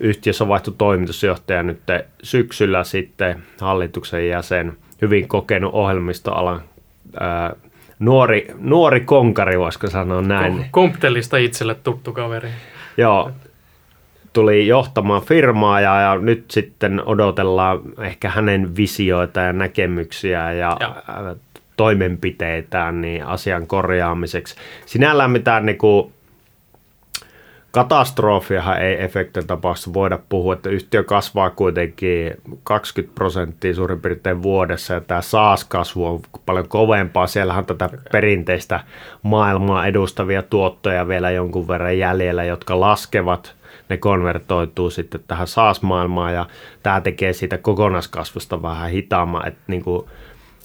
[0.00, 1.80] yhtiössä on vaihtu toimitusjohtaja nyt
[2.22, 4.72] syksyllä sitten hallituksen jäsen,
[5.02, 6.62] hyvin kokenut ohjelmistoalan
[7.20, 7.54] ää,
[7.98, 10.66] nuori, nuori konkari, voisiko sanoa näin.
[10.70, 12.48] Komptelista itselle tuttu kaveri.
[12.96, 13.30] Joo,
[14.32, 20.96] tuli johtamaan firmaa ja, ja nyt sitten odotellaan ehkä hänen visioita ja näkemyksiä ja, ja.
[21.76, 24.56] toimenpiteitään niin asian korjaamiseksi.
[24.86, 26.12] Sinällään mitään niin kuin,
[27.70, 34.94] katastrofiahan ei efektin tapauksessa voida puhua, että yhtiö kasvaa kuitenkin 20 prosenttia suurin piirtein vuodessa
[34.94, 37.26] ja tämä SaaS-kasvu on paljon kovempaa.
[37.26, 38.80] Siellähän on tätä perinteistä
[39.22, 43.54] maailmaa edustavia tuottoja vielä jonkun verran jäljellä, jotka laskevat–
[43.92, 46.46] ne konvertoituu sitten tähän SaaS-maailmaan ja
[46.82, 50.06] tämä tekee siitä kokonaiskasvusta vähän hitaamman, että niin kuin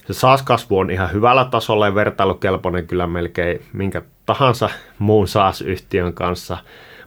[0.06, 6.58] se SaaS-kasvu on ihan hyvällä tasolla ja vertailukelpoinen kyllä melkein minkä tahansa muun SaaS-yhtiön kanssa,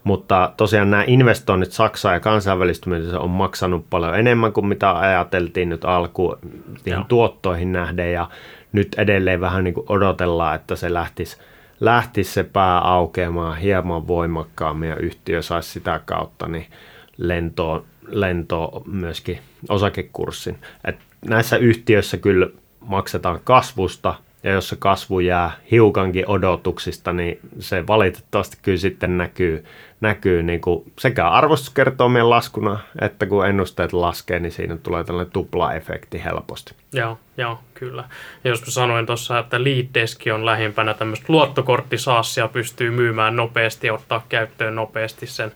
[0.04, 5.86] mutta tosiaan nämä investoinnit Saksaan ja kansainvälistymisessä on maksanut paljon enemmän kuin mitä ajateltiin nyt
[5.86, 6.38] alkuun
[7.08, 8.30] tuottoihin nähden ja
[8.72, 11.38] nyt edelleen vähän niin kuin odotellaan, että se lähtisi
[11.82, 16.66] lähtisi se pää aukeamaan hieman voimakkaammin ja yhtiö saisi sitä kautta niin
[17.18, 20.58] lentoon, lentoon myöskin osakekurssin.
[20.86, 22.48] Et näissä yhtiöissä kyllä
[22.80, 29.66] maksetaan kasvusta ja jos se kasvu jää hiukankin odotuksista, niin se valitettavasti kyllä sitten näkyy,
[30.02, 36.24] näkyy niin kuin sekä arvostuskertoimien laskuna, että kun ennusteet laskee, niin siinä tulee tällainen tupla-efekti
[36.24, 36.74] helposti.
[36.94, 38.04] Joo, joo, kyllä.
[38.44, 43.94] Ja jos mä sanoin tuossa, että Leaddeski on lähimpänä tämmöistä luottokorttisaassia, pystyy myymään nopeasti ja
[43.94, 45.52] ottaa käyttöön nopeasti sen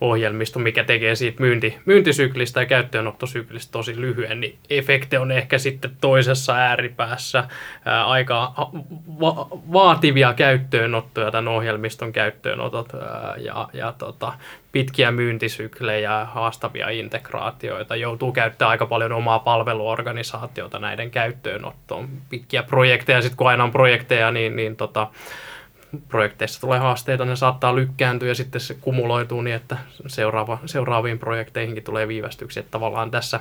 [0.00, 5.96] ohjelmisto, mikä tekee siitä myynti, myyntisyklistä ja käyttöönottosyklistä tosi lyhyen, niin efekti on ehkä sitten
[6.00, 7.44] toisessa ääripäässä
[7.84, 8.52] ää, aika
[9.20, 14.32] va- vaativia käyttöönottoja tämän ohjelmiston käyttöönotot ää, ja, ja tota,
[14.72, 22.08] pitkiä myyntisyklejä, haastavia integraatioita, joutuu käyttämään aika paljon omaa palveluorganisaatiota näiden käyttöönottoon.
[22.28, 25.06] Pitkiä projekteja, sitten kun aina on projekteja, niin, niin tota,
[26.08, 29.76] projekteissa tulee haasteita, ne saattaa lykkääntyä ja sitten se kumuloituu niin, että
[30.06, 32.60] seuraava, seuraaviin projekteihinkin tulee viivästyksiä.
[32.60, 33.40] Että tavallaan tässä,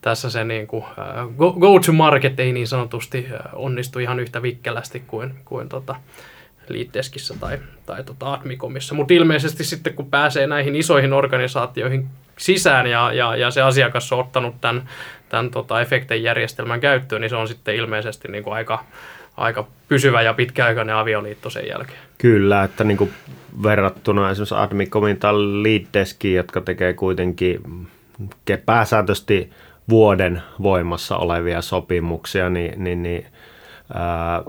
[0.00, 5.68] tässä se niin kuin, uh, go-to-market ei niin sanotusti onnistu ihan yhtä vikkelästi kuin, kuin
[5.68, 5.96] tota,
[6.68, 8.94] Liitteskissä tai, tai tota Admicomissa.
[8.94, 12.08] Mutta ilmeisesti sitten kun pääsee näihin isoihin organisaatioihin
[12.38, 14.88] sisään ja, ja, ja se asiakas on ottanut tämän,
[15.28, 18.84] tämän tota efektin järjestelmän käyttöön, niin se on sitten ilmeisesti niin kuin aika,
[19.36, 21.98] aika pysyvä ja pitkäaikainen avioliitto sen jälkeen.
[22.18, 23.12] Kyllä, että niin kuin
[23.62, 27.60] verrattuna esimerkiksi Admicomin tai Leaddeskiin, jotka tekee kuitenkin
[28.66, 29.50] pääsääntöisesti
[29.88, 33.26] vuoden voimassa olevia sopimuksia, niin, niin, niin
[33.94, 34.42] ää,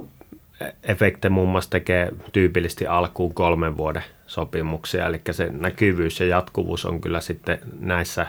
[0.84, 7.02] Efekte muun muassa tekee tyypillisesti alkuun kolmen vuoden sopimuksia, eli se näkyvyys ja jatkuvuus on
[7.02, 8.28] kyllä sitten näissä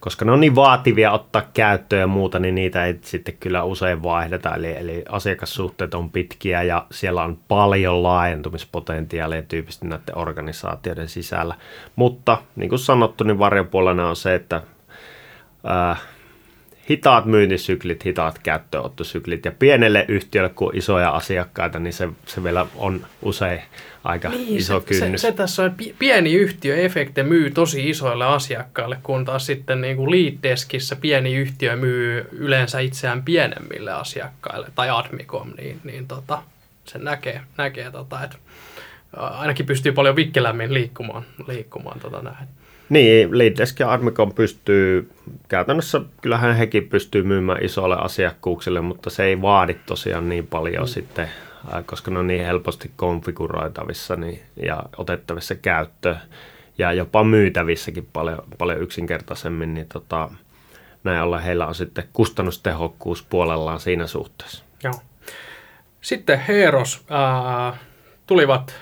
[0.00, 4.02] koska ne on niin vaativia ottaa käyttöön ja muuta, niin niitä ei sitten kyllä usein
[4.02, 4.54] vaihdeta.
[4.54, 11.54] Eli, eli asiakassuhteet on pitkiä ja siellä on paljon laajentumispotentiaalia tyypisesti näiden organisaatioiden sisällä.
[11.96, 14.62] Mutta niin kuin sanottu, niin varjopuolena on se, että
[15.64, 15.96] ää,
[16.90, 22.66] hitaat myyntisyklit, hitaat käyttöönottosyklit ja pienelle yhtiölle, kun on isoja asiakkaita, niin se, se vielä
[22.76, 23.62] on usein
[24.08, 25.20] aika niin, iso se, kynnys.
[25.20, 29.96] Se, se tässä on, pieni yhtiö efekte myy tosi isoille asiakkaille, kun taas sitten niin
[29.96, 36.42] kuin Leaddeskissä pieni yhtiö myy yleensä itseään pienemmille asiakkaille, tai Admicom, niin, niin tota,
[36.84, 38.36] se näkee, näkee tota, että
[39.16, 42.48] ainakin pystyy paljon vikkelämmin liikkumaan, liikkumaan tota näin.
[42.88, 45.10] Niin, Leaddesk ja Admicom pystyy,
[45.48, 50.88] käytännössä kyllähän hekin pystyy myymään isoille asiakkuuksille, mutta se ei vaadi tosiaan niin paljon mm.
[50.88, 51.28] sitten,
[51.86, 56.20] koska ne on niin helposti konfiguroitavissa niin, ja otettavissa käyttöön
[56.78, 60.30] ja jopa myytävissäkin paljon, paljon yksinkertaisemmin, niin tota,
[61.04, 64.64] näin ollen heillä on sitten kustannustehokkuus puolellaan siinä suhteessa.
[64.84, 64.94] Joo.
[66.00, 67.76] Sitten Heeros ää,
[68.26, 68.74] tulivat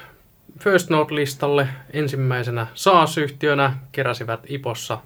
[0.61, 4.99] First Note-listalle ensimmäisenä SaaS-yhtiönä, keräsivät IPOssa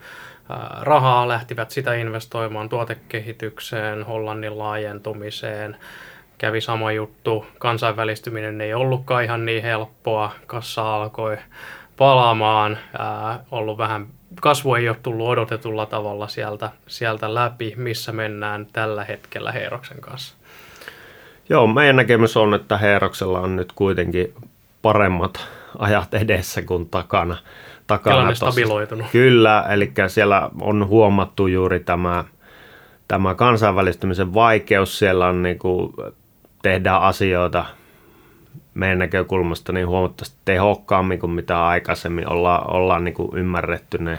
[0.81, 5.77] rahaa, lähtivät sitä investoimaan tuotekehitykseen, Hollannin laajentumiseen.
[6.41, 11.36] Kävi sama juttu, kansainvälistyminen ei ollutkaan ihan niin helppoa, kassa alkoi
[11.97, 14.07] palaamaan, ää, ollut vähän,
[14.41, 20.34] kasvu ei ole tullut odotetulla tavalla sieltä, sieltä läpi, missä mennään tällä hetkellä Heeroksen kanssa.
[21.49, 24.34] Joo, meidän näkemys on, että Heeroksella on nyt kuitenkin
[24.82, 27.36] paremmat ajat edessä kuin takana.
[27.86, 29.07] takana Tilanne stabiloitunut.
[29.12, 32.24] Kyllä, eli siellä on huomattu juuri tämä,
[33.09, 34.99] tämä kansainvälistymisen vaikeus.
[34.99, 35.93] Siellä on niin kuin,
[36.63, 37.65] tehdään asioita
[38.75, 44.19] meidän näkökulmasta niin huomattavasti tehokkaammin kuin mitä aikaisemmin ollaan, ollaan niin kuin ymmärretty ne,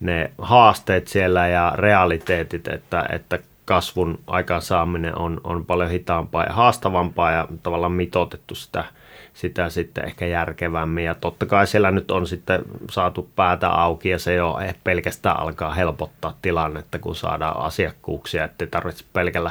[0.00, 7.32] ne haasteet siellä ja realiteetit, että, että kasvun aikaansaaminen on, on paljon hitaampaa ja haastavampaa
[7.32, 8.84] ja tavallaan mitotettu sitä–
[9.36, 11.04] sitä sitten ehkä järkevämmin.
[11.04, 15.74] Ja totta kai siellä nyt on sitten saatu päätä auki ja se jo pelkästään alkaa
[15.74, 19.50] helpottaa tilannetta, kun saadaan asiakkuuksia, ettei tarvitse pelkällä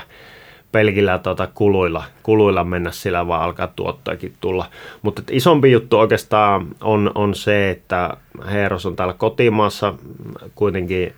[0.75, 4.65] pelkillä tuota kuluilla, kuluilla mennä sillä, vaan alkaa tuottoakin tulla.
[5.01, 8.17] Mutta isompi juttu oikeastaan on, on se, että
[8.51, 9.93] Heeros on täällä kotimaassa
[10.55, 11.13] kuitenkin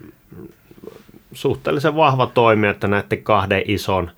[1.34, 4.12] suhteellisen vahva toimija, että näette kahden ison–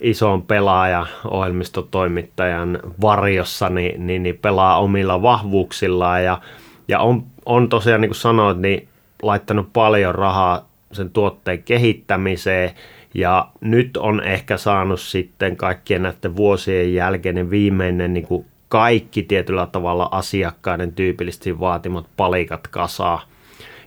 [0.00, 6.40] ison pelaaja ohjelmistotoimittajan varjossa, niin, niin, niin pelaa omilla vahvuuksillaan ja,
[6.88, 8.88] ja on, on tosiaan, niin kuin sanoit, niin
[9.22, 12.70] laittanut paljon rahaa sen tuotteen kehittämiseen
[13.16, 19.66] ja nyt on ehkä saanut sitten kaikkien näiden vuosien jälkeen viimeinen niin kuin kaikki tietyllä
[19.72, 23.22] tavalla asiakkaiden tyypillisesti vaatimat palikat kasaa.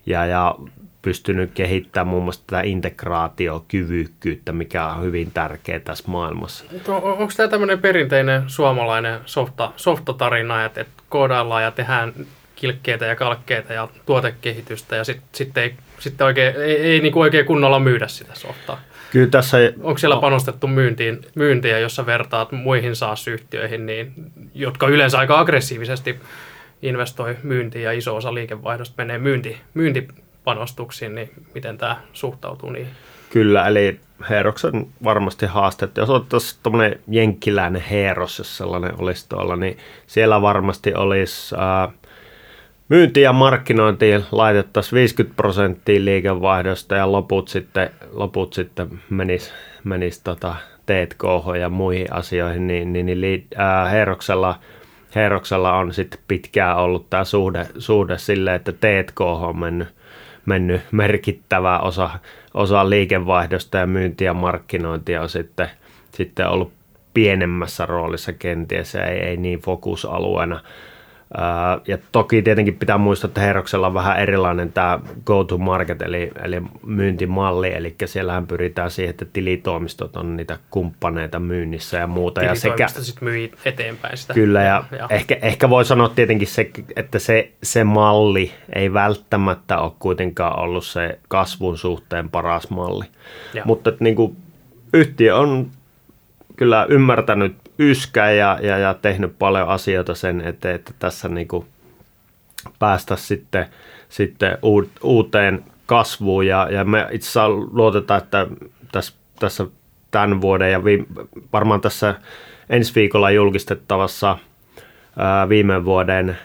[0.06, 0.56] Ja, ja
[1.02, 6.66] pystynyt kehittämään muun muassa tätä integraatiokyvykkyyttä, mikä on hyvin tärkeä tässä maailmassa.
[6.88, 12.14] Onko tämä tämmöinen perinteinen suomalainen softa, softatarina, että, että koodaillaan ja tehdään
[12.56, 17.46] kilkkeitä ja kalkkeita ja tuotekehitystä ja sitten sit ei, sit oikein, ei, ei kuin oikein
[17.46, 18.80] kunnolla myydä sitä softaa?
[19.12, 19.58] Kyllä tässä...
[19.82, 24.14] Onko siellä panostettu myyntiin, myyntiä, jossa vertaat muihin SaaS-yhtiöihin, niin,
[24.54, 26.20] jotka yleensä aika aggressiivisesti
[26.82, 30.08] investoi myyntiin ja iso osa liikevaihdosta menee myynti, myynti
[30.44, 32.92] panostuksiin, niin miten tämä suhtautuu niihin?
[33.30, 34.00] Kyllä, eli
[34.30, 35.90] Heeroksen varmasti haaste.
[35.96, 41.92] Jos otettaisiin tuommoinen jenkkiläinen Heeros, jos sellainen olisi tuolla, niin siellä varmasti olisi ää,
[42.90, 50.56] myynti ja markkinointi laitettaisiin 50 prosenttia liikevaihdosta ja loput sitten, loput sitten menis, menis tota
[50.86, 51.24] T&K
[51.60, 54.60] ja muihin asioihin, niin, niin, niin ää, Heeroksella,
[55.16, 59.88] Heeroksella on sitten pitkään ollut tämä suhde, suhde silleen, että T&K on mennyt
[60.50, 62.10] mennyt merkittävä osa,
[62.54, 65.70] osa liikevaihdosta ja myyntiä ja markkinointia on sitten,
[66.12, 66.74] sitten ollut
[67.14, 70.60] pienemmässä roolissa kenties ja ei, ei niin fokusalueena.
[71.88, 77.74] Ja toki tietenkin pitää muistaa, että Heroksella on vähän erilainen tämä go-to-market, eli, eli myyntimalli,
[77.74, 82.44] eli siellähän pyritään siihen, että tilitoimistot on niitä kumppaneita myynnissä ja muuta.
[82.44, 84.34] Ja sekä, sitten myy eteenpäin sitä.
[84.34, 85.08] Kyllä, ja, ja.
[85.10, 90.86] Ehkä, ehkä voi sanoa tietenkin se, että se, se malli ei välttämättä ole kuitenkaan ollut
[90.86, 93.06] se kasvun suhteen paras malli.
[93.54, 93.64] Ja.
[93.66, 94.38] Mutta että niin kuin,
[94.94, 95.72] yhtiö on
[96.56, 101.66] kyllä ymmärtänyt yskää ja, ja, ja tehnyt paljon asioita sen eteen, että tässä niin kuin
[102.80, 103.66] päästä sitten,
[104.10, 104.58] sitten
[105.04, 106.48] uuteen kasvuun.
[106.48, 108.48] Ja, ja me itse asiassa luotetaan, että
[108.92, 109.66] tässä, tässä
[110.12, 111.06] tämän vuoden ja vi,
[111.54, 112.16] varmaan tässä
[112.70, 114.38] ensi viikolla julkistettavassa
[115.18, 116.38] ää, viime vuoden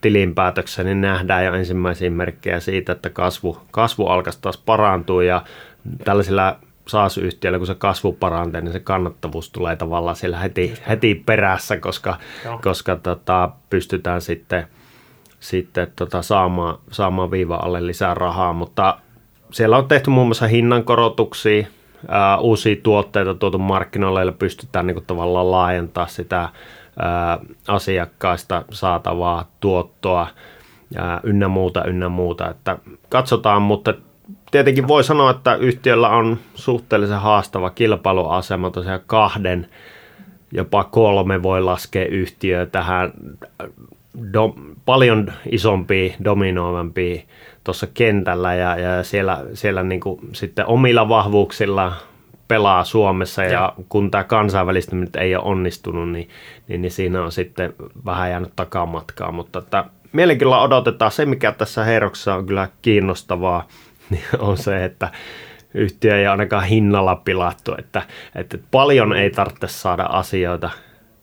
[0.00, 5.42] tilinpäätöksen, niin nähdään jo ensimmäisiä merkkejä siitä, että kasvu, kasvu alkaisi taas parantua ja
[6.04, 6.58] tällaisilla
[6.88, 12.16] SaaS-yhtiöllä, kun se kasvu parantaa, niin se kannattavuus tulee tavallaan siellä heti, heti perässä, koska,
[12.62, 14.66] koska tota, pystytään sitten,
[15.40, 18.98] sitten tota, saamaan, saamaan viiva alle lisää rahaa, mutta
[19.52, 21.66] siellä on tehty muun muassa hinnankorotuksia,
[22.08, 26.48] ää, uusia tuotteita tuotu markkinoille, joilla pystytään niin kuin tavallaan laajentaa sitä
[26.98, 30.26] ää, asiakkaista saatavaa tuottoa
[30.94, 32.50] ja ynnä muuta, ynnä muuta.
[32.50, 32.78] Että
[33.08, 33.94] katsotaan, mutta
[34.56, 39.68] tietenkin voi sanoa, että yhtiöllä on suhteellisen haastava kilpailuasema tosiaan kahden,
[40.52, 43.12] jopa kolme voi laskea yhtiö tähän
[44.32, 44.54] do,
[44.84, 47.28] paljon isompiin, dominoivampiin
[47.64, 51.92] tuossa kentällä ja, ja siellä, siellä niin kuin sitten omilla vahvuuksilla
[52.48, 53.72] pelaa Suomessa ja, ja.
[53.88, 56.28] kun tämä kansainvälistyminen ei ole onnistunut, niin,
[56.68, 61.84] niin, niin siinä on sitten vähän jäänyt takamatkaa, mutta että mielenkiinnolla odotetaan se, mikä tässä
[61.84, 63.66] Heroksessa on kyllä kiinnostavaa,
[64.10, 65.08] niin on se, että
[65.74, 68.02] yhtiö ei ainakaan hinnalla pilattu, että,
[68.34, 70.70] että paljon ei tarvitse saada asioita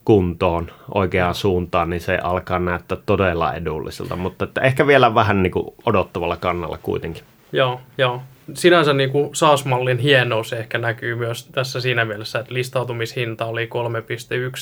[0.05, 5.51] kuntoon oikeaan suuntaan, niin se alkaa näyttää todella edulliselta, mutta että ehkä vielä vähän niin
[5.51, 7.23] kuin odottavalla kannalla kuitenkin.
[7.51, 8.21] Joo, joo.
[8.53, 13.69] Sinänsä niin kuin SaaS-mallin hienous ehkä näkyy myös tässä siinä mielessä, että listautumishinta oli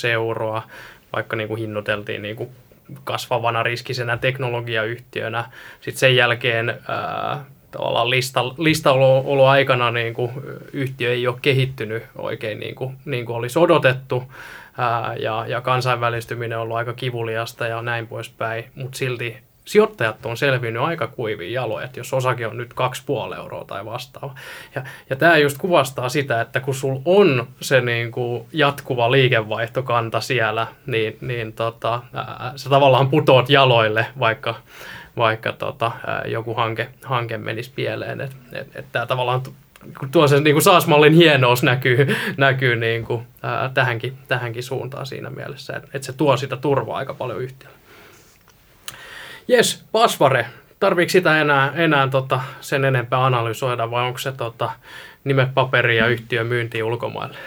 [0.04, 0.64] 3,1 euroa,
[1.16, 2.50] vaikka niin kuin hinnoiteltiin niin kuin
[3.04, 5.44] kasvavana riskisenä teknologiayhtiönä.
[5.82, 10.32] Sitten sen jälkeen ää, tavallaan lista, listaolo aikana niin kuin
[10.74, 14.24] yhtiö ei ole kehittynyt oikein niin kuin, niin kuin olisi odotettu
[14.78, 20.38] ää, ja, ja kansainvälistyminen on ollut aika kivuliasta ja näin poispäin, mutta silti sijoittajat on
[20.38, 22.74] selvinnyt aika kuivia jaloja, että jos osake on nyt
[23.30, 24.36] 2,5 euroa tai vastaava.
[24.76, 30.22] Ja, ja tämä just kuvastaa sitä, että kun sul on se niin kuin jatkuva liikevaihtokanta
[30.22, 34.56] siellä, niin, niin tota, ää, sä tavallaan putoat jaloille, vaikka,
[35.18, 35.92] vaikka tota,
[36.26, 38.22] joku hanke, hanke menisi pieleen.
[38.22, 39.42] Että et, et tämä tavallaan
[40.12, 45.30] tuo se niin kuin SaaS-mallin hienous näkyy, näkyy niin kuin, ää, tähänkin, tähänkin suuntaan siinä
[45.30, 47.78] mielessä, että et se tuo sitä turvaa aika paljon yhtiölle.
[49.48, 50.46] Jes, Pasvare.
[50.80, 54.72] Tarviiko sitä enää, enää tota, sen enempää analysoida vai onko se tota,
[55.24, 57.38] nimepaperi ja yhtiö myynti ulkomaille?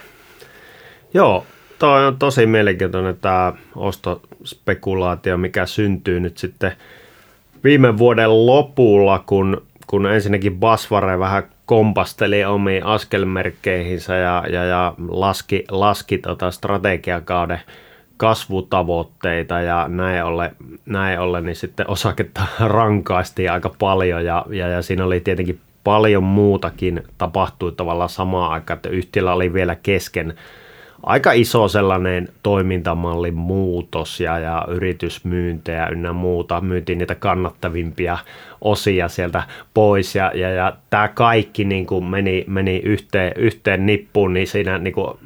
[1.15, 1.47] Joo,
[1.79, 6.73] toi on tosi mielenkiintoinen tämä ostospekulaatio, mikä syntyy nyt sitten
[7.65, 15.65] viime vuoden lopulla, kun, kun ensinnäkin Basvare vähän kompasteli omiin askelmerkkeihinsä ja, ja, ja laski,
[15.71, 17.61] laski tota strategiakauden
[18.17, 20.57] kasvutavoitteita ja näin ollen,
[20.87, 26.25] näin ollen niin sitten osaketta rankaistiin aika paljon ja, ja, ja siinä oli tietenkin paljon
[26.25, 30.35] muutakin tapahtui tavallaan samaan aikaan, että yhtiöllä oli vielä kesken
[31.07, 36.61] aika iso sellainen toimintamallin muutos ja, ja yritysmyyntejä ynnä muuta.
[36.61, 38.19] Myytiin niitä kannattavimpia
[38.61, 39.43] osia sieltä
[39.75, 44.79] pois ja, ja, ja tämä kaikki niin kuin meni, meni yhteen, yhteen nippuun, niin siinä
[44.79, 45.19] niin kuin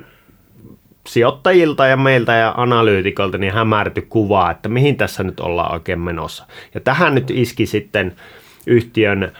[1.06, 6.46] sijoittajilta ja meiltä ja analyytikolta niin hämärty kuvaa, että mihin tässä nyt ollaan oikein menossa.
[6.74, 8.16] Ja tähän nyt iski sitten
[8.66, 9.32] yhtiön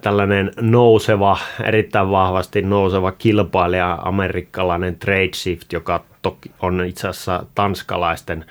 [0.00, 8.44] tällainen nouseva, erittäin vahvasti nouseva kilpailija, amerikkalainen Tradeshift, joka toki on itse asiassa tanskalaisten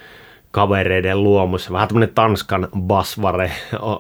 [0.52, 1.72] kavereiden luomus.
[1.72, 3.52] Vähän tämmöinen Tanskan basvare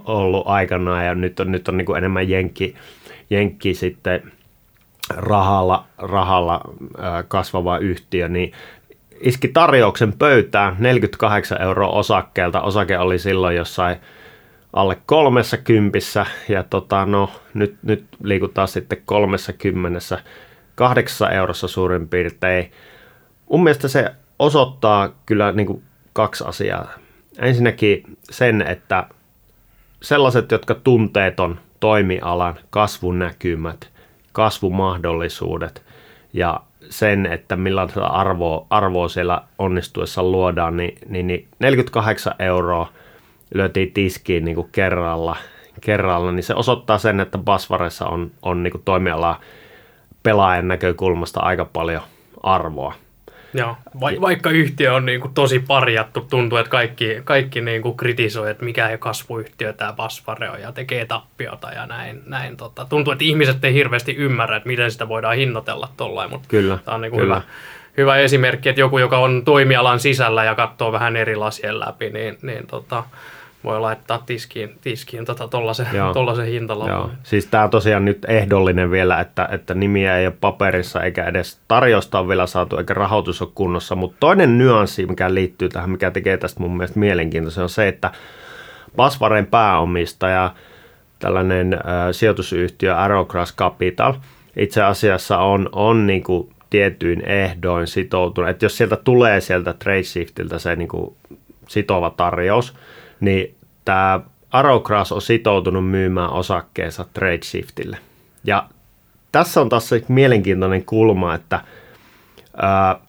[0.06, 2.76] ollut aikanaan ja nyt on, nyt on niin enemmän jenkki,
[3.30, 4.32] jenkki sitten
[5.10, 6.62] rahalla, rahalla
[7.28, 8.52] kasvava yhtiö, niin
[9.20, 12.62] iski tarjouksen pöytään 48 euroa osakkeelta.
[12.62, 13.98] Osake oli silloin jossain
[14.74, 20.20] alle kolmessa kympissä ja tota, no, nyt, nyt liikutaan sitten kolmessa kymmenessä,
[20.76, 22.72] kahdeksassa eurossa suurin piirtein.
[23.50, 26.92] Mun mielestä se osoittaa kyllä niin kuin kaksi asiaa.
[27.38, 29.08] Ensinnäkin sen, että
[30.02, 33.90] sellaiset, jotka tunteeton toimialan kasvunäkymät,
[34.32, 35.84] kasvumahdollisuudet
[36.34, 36.60] ja
[36.90, 42.88] sen, että millaista arvoa, arvoa siellä onnistuessa luodaan, niin, niin, niin 48 euroa–
[43.54, 45.36] lyötiin tiskiin niin kuin kerralla,
[45.82, 49.40] kerralla, niin se osoittaa sen, että Basvaressa on, on niin kuin toimiala
[50.24, 52.02] pelaajan näkökulmasta aika paljon
[52.44, 52.94] arvoa.
[53.54, 57.98] Joo, va- vaikka yhtiö on niin kuin tosi parjattu, tuntuu, että kaikki, kaikki niin kuin
[57.98, 62.22] kritisoi, että mikä ei kasvuyhtiö tämä Basvare on ja tekee tappiota ja näin.
[62.26, 62.86] näin tota.
[62.86, 66.96] Tuntuu, että ihmiset ei hirveästi ymmärrä, että miten sitä voidaan hinnoitella tuollain, mutta kyllä, tämä
[66.96, 67.36] on niin kuin kyllä.
[67.36, 67.48] hyvä,
[67.98, 72.38] hyvä esimerkki, että joku, joka on toimialan sisällä ja katsoo vähän eri lasien läpi, niin,
[72.42, 73.04] niin tota,
[73.64, 77.12] voi laittaa tiskiin, tiskiin tota, tollasen, tollasen hintalapun.
[77.24, 81.60] Siis tämä on tosiaan nyt ehdollinen vielä, että, että nimiä ei ole paperissa eikä edes
[81.68, 86.12] tarjosta on vielä saatu eikä rahoitus ole kunnossa, mutta toinen nyanssi, mikä liittyy tähän, mikä
[86.12, 88.12] tekee tästä mun mielestä mielenkiintoisen, on se, että
[88.96, 90.54] Basvaren pääomistaja,
[91.20, 91.80] tällainen äh,
[92.12, 94.14] sijoitusyhtiö Arrowcross Capital,
[94.58, 100.60] itse asiassa on, on niin kuin tietyin ehdoin sitoutunut, että jos sieltä tulee sieltä Tradeshiftiltä
[100.60, 101.16] se niin kuin
[101.68, 102.74] sitova tarjous,
[103.20, 103.56] niin
[103.86, 104.20] tämä
[104.52, 107.98] Arrowcross on sitoutunut myymään osakkeensa Tradeshiftille.
[108.44, 108.70] Ja
[109.32, 111.62] tässä on taas se mielenkiintoinen kulma, että
[112.58, 113.00] ää,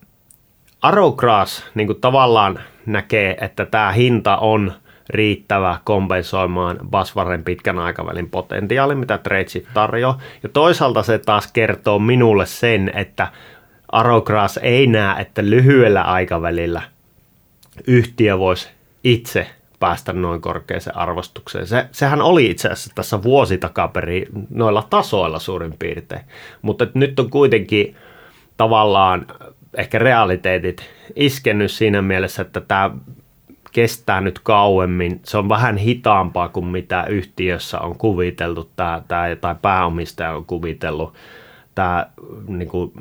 [0.83, 4.73] Arrowgrass niin tavallaan näkee, että tämä hinta on
[5.11, 10.21] riittävä kompensoimaan Basvaren pitkän aikavälin potentiaali, mitä Tradesit tarjoaa.
[10.43, 13.29] Ja toisaalta se taas kertoo minulle sen, että
[13.93, 16.83] Arrowgrass ei näe, että lyhyellä aikavälillä
[17.87, 18.69] yhtiö voisi
[19.05, 19.51] itse
[19.81, 21.67] päästä noin korkeaseen arvostukseen.
[21.67, 26.21] Se, sehän oli itse asiassa tässä vuosi takaperi noilla tasoilla suurin piirtein,
[26.63, 27.97] mutta nyt on kuitenkin
[28.57, 29.27] tavallaan
[29.77, 30.83] ehkä realiteetit
[31.17, 32.91] iskennyt siinä mielessä, että tämä
[33.73, 35.21] kestää nyt kauemmin.
[35.25, 41.15] Se on vähän hitaampaa kuin mitä yhtiössä on kuviteltu tämä, tämä tai pääomistaja on kuvitellut
[41.75, 42.07] tämä
[42.47, 42.93] niin kuin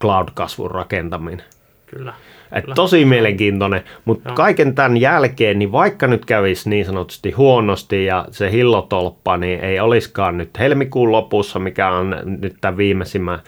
[0.00, 1.46] cloud-kasvun rakentaminen.
[1.86, 2.14] Kyllä.
[2.52, 8.26] Et tosi mielenkiintoinen, mutta kaiken tämän jälkeen, niin vaikka nyt kävisi niin sanotusti huonosti ja
[8.30, 13.38] se hillotolppa, niin ei olisikaan nyt helmikuun lopussa, mikä on nyt tämän viimeisimmän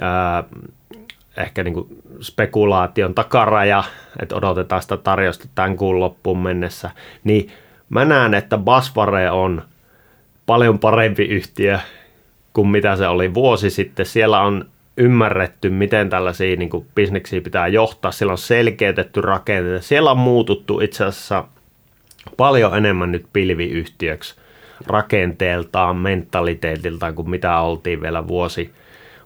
[0.00, 0.44] ää,
[1.36, 1.86] ehkä niin kuin
[2.20, 3.84] spekulaation takaraja,
[4.22, 6.90] että odotetaan sitä tarjosta tämän kuun loppuun mennessä,
[7.24, 7.50] niin
[7.88, 9.62] mä näen, että Basvare on
[10.46, 11.78] paljon parempi yhtiö
[12.52, 14.06] kuin mitä se oli vuosi sitten.
[14.06, 14.64] Siellä on
[14.96, 18.12] ymmärretty, miten tällaisia niin kuin, bisneksiä pitää johtaa.
[18.12, 19.82] Siellä on selkeytetty rakenteita.
[19.82, 21.44] Siellä on muututtu itse asiassa
[22.36, 24.34] paljon enemmän nyt pilviyhtiöksi
[24.86, 28.72] rakenteeltaan, mentaliteetiltaan kuin mitä oltiin vielä vuosi,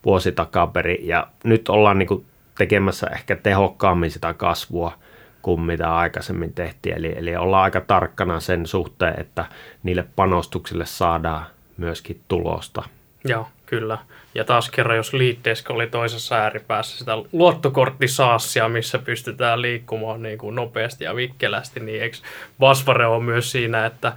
[0.05, 0.99] vuosi takaperi.
[1.03, 2.25] Ja nyt ollaan niin kuin,
[2.59, 4.93] tekemässä ehkä tehokkaammin sitä kasvua
[5.43, 6.97] kuin mitä aikaisemmin tehtiin.
[6.97, 9.45] Eli, eli ollaan aika tarkkana sen suhteen, että
[9.83, 11.47] niille panostuksille saadaan
[11.77, 12.83] myöskin tulosta.
[13.25, 13.99] Joo, kyllä.
[14.39, 20.55] Ja taas kerran, jos liitteeska oli toisessa ääripäässä sitä luottokorttisaassia, missä pystytään liikkumaan niin kuin
[20.55, 22.17] nopeasti ja vikkelästi, niin eikö
[22.59, 24.13] Basvare on myös siinä, että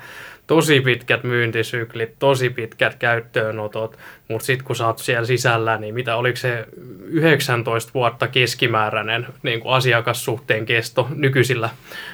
[0.52, 3.97] tosi pitkät myyntisyklit, tosi pitkät käyttöönotot,
[4.28, 6.66] mutta sitten kun sä oot siellä sisällä, niin mitä oliko se
[7.04, 11.70] 19 vuotta keskimääräinen niin kuin asiakassuhteen kesto nykyisillä,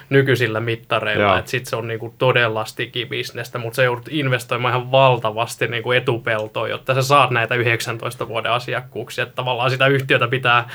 [0.09, 2.65] nykyisillä mittareilla, että sitten se on niin kuin todella
[3.09, 8.27] bisnestä, mutta sä joudut investoimaan ihan valtavasti niin kuin etupeltoon, jotta sä saat näitä 19
[8.27, 10.69] vuoden asiakkuuksia, että tavallaan sitä yhtiötä pitää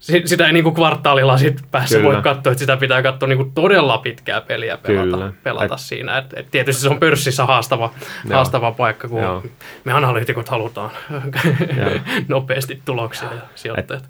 [0.00, 2.12] sitä ei niinku kvartaalilla sit päässä Kyllä.
[2.12, 5.32] voi katsoa, että sitä pitää katsoa niinku todella pitkää peliä pelata, Kyllä.
[5.42, 6.18] pelata et, siinä.
[6.18, 7.94] Et, et tietysti se on pörssissä haastava,
[8.32, 9.42] haastava paikka, kun joo.
[9.84, 10.90] me analyytikot halutaan
[12.28, 14.04] nopeasti tuloksia ja sijoittajat.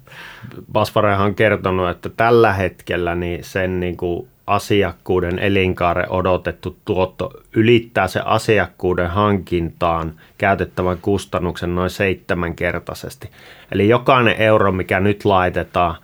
[0.71, 8.19] Basvarehan on kertonut, että tällä hetkellä niin sen niinku asiakkuuden elinkaaren odotettu tuotto ylittää se
[8.25, 13.29] asiakkuuden hankintaan käytettävän kustannuksen noin seitsemänkertaisesti.
[13.71, 15.95] Eli jokainen euro, mikä nyt laitetaan,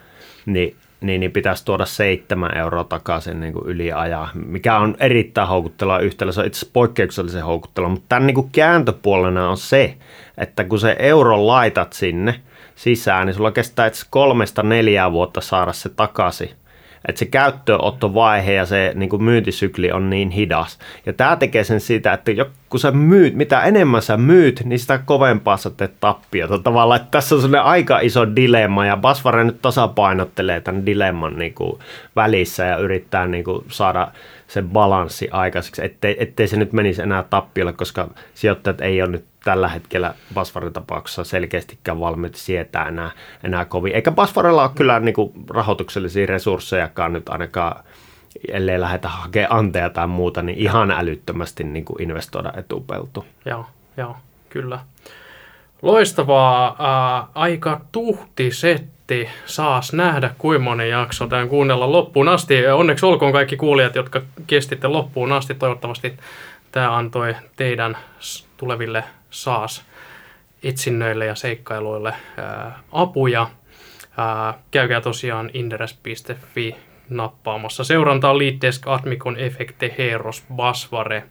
[0.46, 6.00] niin, niin, niin pitäisi tuoda seitsemän euroa takaisin niin kuin ajaa, mikä on erittäin houkutteleva
[6.00, 6.32] yhtälö.
[6.32, 9.98] Se on itse poikkeuksellisen houkutteleva, mutta tämän niin kuin kääntöpuolena on se,
[10.38, 12.36] että kun se euro laitat sinne
[12.76, 16.50] sisään, niin sulla kestää kolmesta neljää vuotta saada se takaisin
[17.08, 20.80] että se käyttöönottovaihe ja se niin kuin myyntisykli on niin hidas.
[21.06, 22.32] Ja tämä tekee sen siitä, että
[22.70, 26.60] kun sä myyt, mitä enemmän sä myyt, niin sitä kovempaa sä teet tappiota.
[26.60, 31.54] Tavallaan, että tässä on sellainen aika iso dilemma ja Basvare nyt tasapainottelee tämän dilemman niin
[31.54, 31.80] kuin
[32.16, 34.08] välissä ja yrittää niin kuin saada
[34.48, 39.26] sen balanssi aikaiseksi, ettei, ettei se nyt menisi enää tappiolle, koska sijoittajat ei ole nyt
[39.44, 43.12] tällä hetkellä Basvarin tapauksessa selkeästikään valmiit sietää enää,
[43.44, 43.96] enää kovin.
[43.96, 47.84] Eikä Basvarilla ole kyllä niin kuin, rahoituksellisia resurssejakaan nyt ainakaan
[48.48, 53.26] ellei lähdetä hakemaan anteja tai muuta, niin ihan älyttömästi niin kuin investoida etupeltu.
[53.46, 53.66] Joo,
[53.98, 54.16] joo,
[54.50, 54.80] kyllä.
[55.82, 56.76] Loistavaa.
[56.80, 58.52] Ää, aika tuhti
[59.08, 59.30] setti.
[59.46, 62.68] Saas nähdä, kuinka moni jakso tämän kuunnella loppuun asti.
[62.68, 65.56] Onneksi olkoon kaikki kuulijat, jotka kestitte loppuun asti.
[65.56, 66.14] Toivottavasti
[66.72, 67.98] tämä antoi teidän
[68.58, 69.86] tuleville saas
[70.64, 73.50] etsinnöille ja seikkailuille ää, apuja.
[74.18, 76.76] Ää, käykää tosiaan inderes.fi
[77.10, 81.24] nappaamassa seurantaa Leaddesk, Atmikon, Efekte, Heros, Basvare.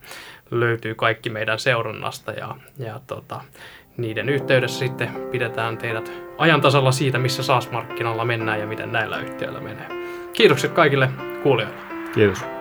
[0.51, 3.41] Löytyy kaikki meidän seurannasta ja, ja tota,
[3.97, 9.61] niiden yhteydessä sitten pidetään teidät ajan tasalla siitä, missä SaaS-markkinoilla mennään ja miten näillä yhtiöillä
[9.61, 9.87] menee.
[10.33, 11.11] Kiitokset kaikille
[11.43, 11.79] kuulijoille.
[12.15, 12.56] Kiitos.